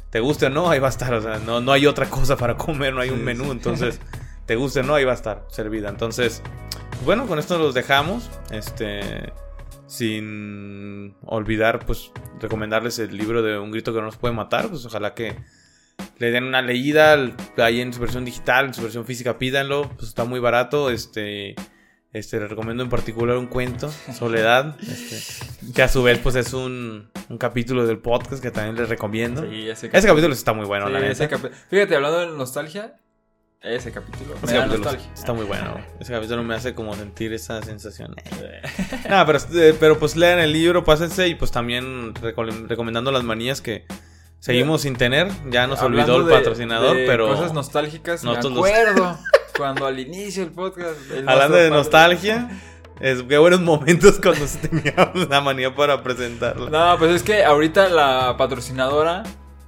[0.09, 1.13] Te guste o no, ahí va a estar.
[1.13, 3.51] O sea, no, no hay otra cosa para comer, no hay un menú.
[3.51, 4.01] Entonces,
[4.47, 5.87] te guste o no, ahí va a estar servida.
[5.87, 6.41] Entonces,
[6.89, 8.27] pues bueno, con esto los dejamos.
[8.49, 9.31] Este.
[9.85, 14.67] Sin olvidar, pues, recomendarles el libro de Un grito que no nos puede matar.
[14.69, 15.35] Pues ojalá que
[16.17, 17.15] le den una leída.
[17.57, 19.91] Ahí en su versión digital, en su versión física, pídanlo.
[19.95, 20.89] Pues está muy barato.
[20.89, 21.53] Este.
[22.12, 26.53] Este, les recomiendo en particular un cuento, Soledad, este, que a su vez pues es
[26.53, 29.43] un, un capítulo del podcast que también les recomiendo.
[29.43, 31.28] Sí, ese Ese capítulo está muy bueno, sí, la neta.
[31.70, 32.95] Fíjate, hablando de nostalgia,
[33.62, 34.34] ese capítulo.
[34.41, 35.14] Me Ese da capítulo nostalgia.
[35.14, 35.76] está muy bueno.
[35.99, 38.16] Ese capítulo me hace como sentir esa sensación.
[39.10, 43.24] Nada, pero, eh, pero pues lean el libro, pásense y pues también reco- recomendando las
[43.24, 43.86] manías que
[44.39, 45.28] seguimos sin tener.
[45.51, 49.20] Ya nos Hablando olvidó el de- patrocinador, de pero Cosas nostálgicas, me los- acuerdo
[49.60, 50.95] cuando al inicio del podcast.
[51.12, 52.49] el hablando de nostalgia,
[52.99, 56.70] es qué buenos momentos cuando se tenía la manía para presentarla.
[56.70, 59.24] No, pues es que ahorita la patrocinadora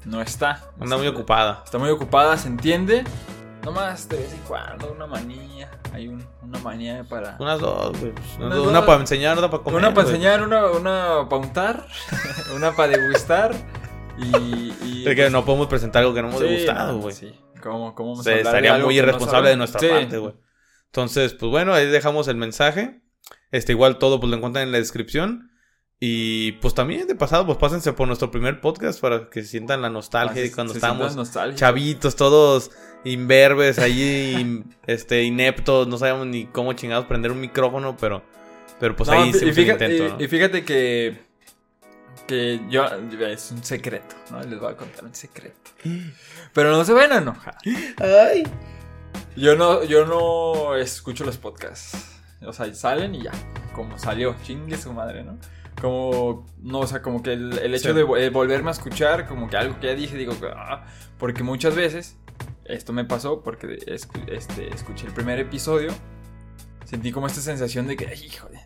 [0.06, 0.64] no está.
[0.80, 1.62] Anda muy ocupada.
[1.66, 3.04] Está muy ocupada, se entiende.
[3.64, 5.70] Nomás de vez en cuando, una manía.
[5.94, 7.36] Hay un- una manía para.
[7.39, 8.86] Unas dos, güey, pues, Una, dos.
[8.86, 9.78] para enseñar, otra para comer.
[9.80, 11.86] una para enseñar, una, una para untar,
[12.56, 13.54] una para degustar.
[14.18, 14.74] Y.
[14.84, 17.14] y Es que no podemos presentar algo que no hemos Sí, degustado, güey.
[17.16, 17.39] Sí.
[17.62, 19.88] ¿Cómo, cómo vamos Se- estaría muy no irresponsable de nuestra Sí.
[19.88, 20.34] parte, güey.
[20.88, 23.01] Entonces, pues bueno, ahí dejamos el mensaje.
[23.51, 25.49] Este, igual todo pues lo encuentran en la descripción.
[26.03, 29.89] Y pues también de pasado, pues pásense por nuestro primer podcast para que sientan la
[29.91, 31.16] nostalgia de Se- cuando se estábamos
[31.55, 32.72] chavitos, todos
[33.03, 38.24] imberbes, allí, in- este, ineptos, no sabíamos ni cómo chingados prender un micrófono, pero,
[38.80, 40.22] pero pues No, ahí y el fíjate, intento, ¿no?
[40.22, 41.30] y- y fíjate que.
[42.28, 42.86] Que yo.
[42.86, 44.41] Es un secreto, ¿no?
[44.43, 45.72] Les voy a contar un secreto.
[46.53, 47.57] Pero no se van a enojar.
[47.97, 48.43] Ay.
[49.36, 52.20] Yo no, yo no escucho los podcasts.
[52.45, 53.32] O sea, salen y ya.
[53.74, 55.38] Como salió, chingue su madre, ¿no?
[55.82, 57.95] Como, no, o sea, como que el, el hecho Sí.
[57.95, 60.86] de eh, volverme a escuchar, como que algo que ya dije, digo, ah,
[61.18, 62.18] porque muchas veces,
[62.66, 65.91] esto me pasó porque escu- este, escuché el primer episodio,
[66.86, 68.62] sentí como esta sensación de que, "Ay, híjole,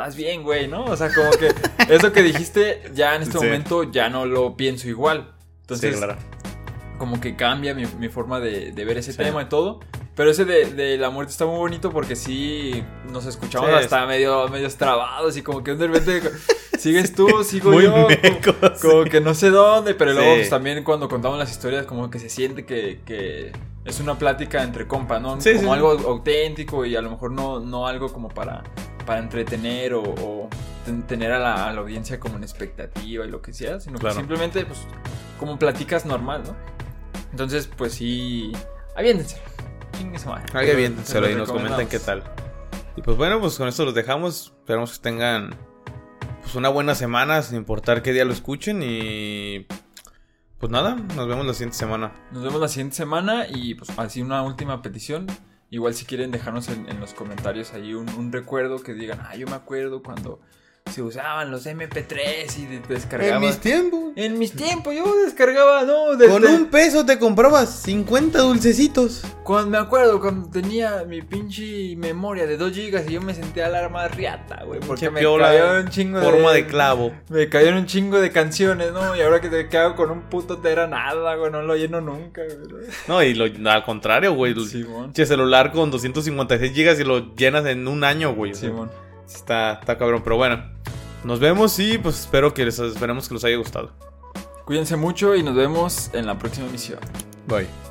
[0.00, 0.84] estás bien, güey, ¿no?
[0.84, 1.52] O sea, como que
[1.92, 3.44] eso que dijiste, ya en este Sí.
[3.44, 5.32] momento ya no lo pienso igual.
[5.62, 6.16] Entonces, sí, claro.
[6.98, 9.18] como que cambia mi, mi forma de, de ver ese Sí.
[9.18, 9.80] tema y todo.
[10.16, 14.48] Pero ese de, de la muerte está muy bonito porque sí nos escuchamos hasta medio,
[14.48, 16.30] medio trabados y como que de repente
[16.78, 18.06] sigues tú, sigo Muy yo.
[18.82, 22.18] como- que no sé dónde, pero luego pues, también cuando contamos las historias como que
[22.18, 23.52] se siente que, que
[23.90, 25.40] es una plática entre compas, ¿no?
[25.40, 25.74] Sí, como sí.
[25.74, 28.62] algo auténtico y a lo mejor no, no algo como para,
[29.06, 30.48] para entretener o, o
[30.84, 33.98] ten- tener a la, a la audiencia como en expectativa y lo que sea, sino
[33.98, 34.14] Claro.
[34.14, 34.80] que simplemente pues
[35.38, 36.56] como platicas normal, ¿no?
[37.30, 38.52] Entonces pues sí,
[38.96, 39.38] aviéntense.
[39.98, 40.44] Chingue su madre.
[40.52, 42.22] Haga bien, Se se lo y nos comentan qué tal.
[42.96, 44.52] Y pues bueno, pues con esto los dejamos.
[44.60, 45.54] Esperamos que tengan
[46.42, 48.82] pues una buena semana, sin importar qué día lo escuchen.
[48.82, 49.66] Y
[50.60, 52.12] pues nada, nos vemos la siguiente semana.
[52.32, 55.26] Nos vemos la siguiente semana y pues así una última petición.
[55.70, 59.34] Igual si quieren dejarnos en, en los comentarios ahí un, un recuerdo que digan, ah,
[59.36, 60.38] yo me acuerdo cuando
[60.90, 63.60] se usaban los MP3 y de- descargaban.
[63.60, 64.00] tiempos.
[64.16, 66.16] En mis tiempos yo descargaba, ¿no?
[66.16, 69.22] Desde- Con un peso te comprabas 50 dulcecitos.
[69.44, 73.66] Cuando me acuerdo cuando tenía mi pinche memoria de 2 gigas y yo me sentía
[73.66, 74.80] alarma riata, güey.
[74.80, 77.12] Porque me piola, caían un chingo Forma de clavo.
[77.28, 79.14] Me cayeron un chingo de canciones, ¿no?
[79.14, 81.52] Y ahora que te quedo con un puto tera nada, güey.
[81.52, 82.84] No lo lleno nunca, güey.
[83.06, 84.54] No, y lo, al contrario, güey.
[84.66, 85.12] Simón.
[85.12, 88.54] Che, celular con 256 gigas y lo llenas en un año, güey.
[88.54, 88.90] Simón.
[89.34, 90.62] Está, está cabrón, pero bueno.
[91.24, 93.90] Nos vemos y pues espero que les esperemos que les haya gustado.
[94.64, 97.00] Cuídense mucho y nos vemos en la próxima emisión.
[97.46, 97.89] Bye.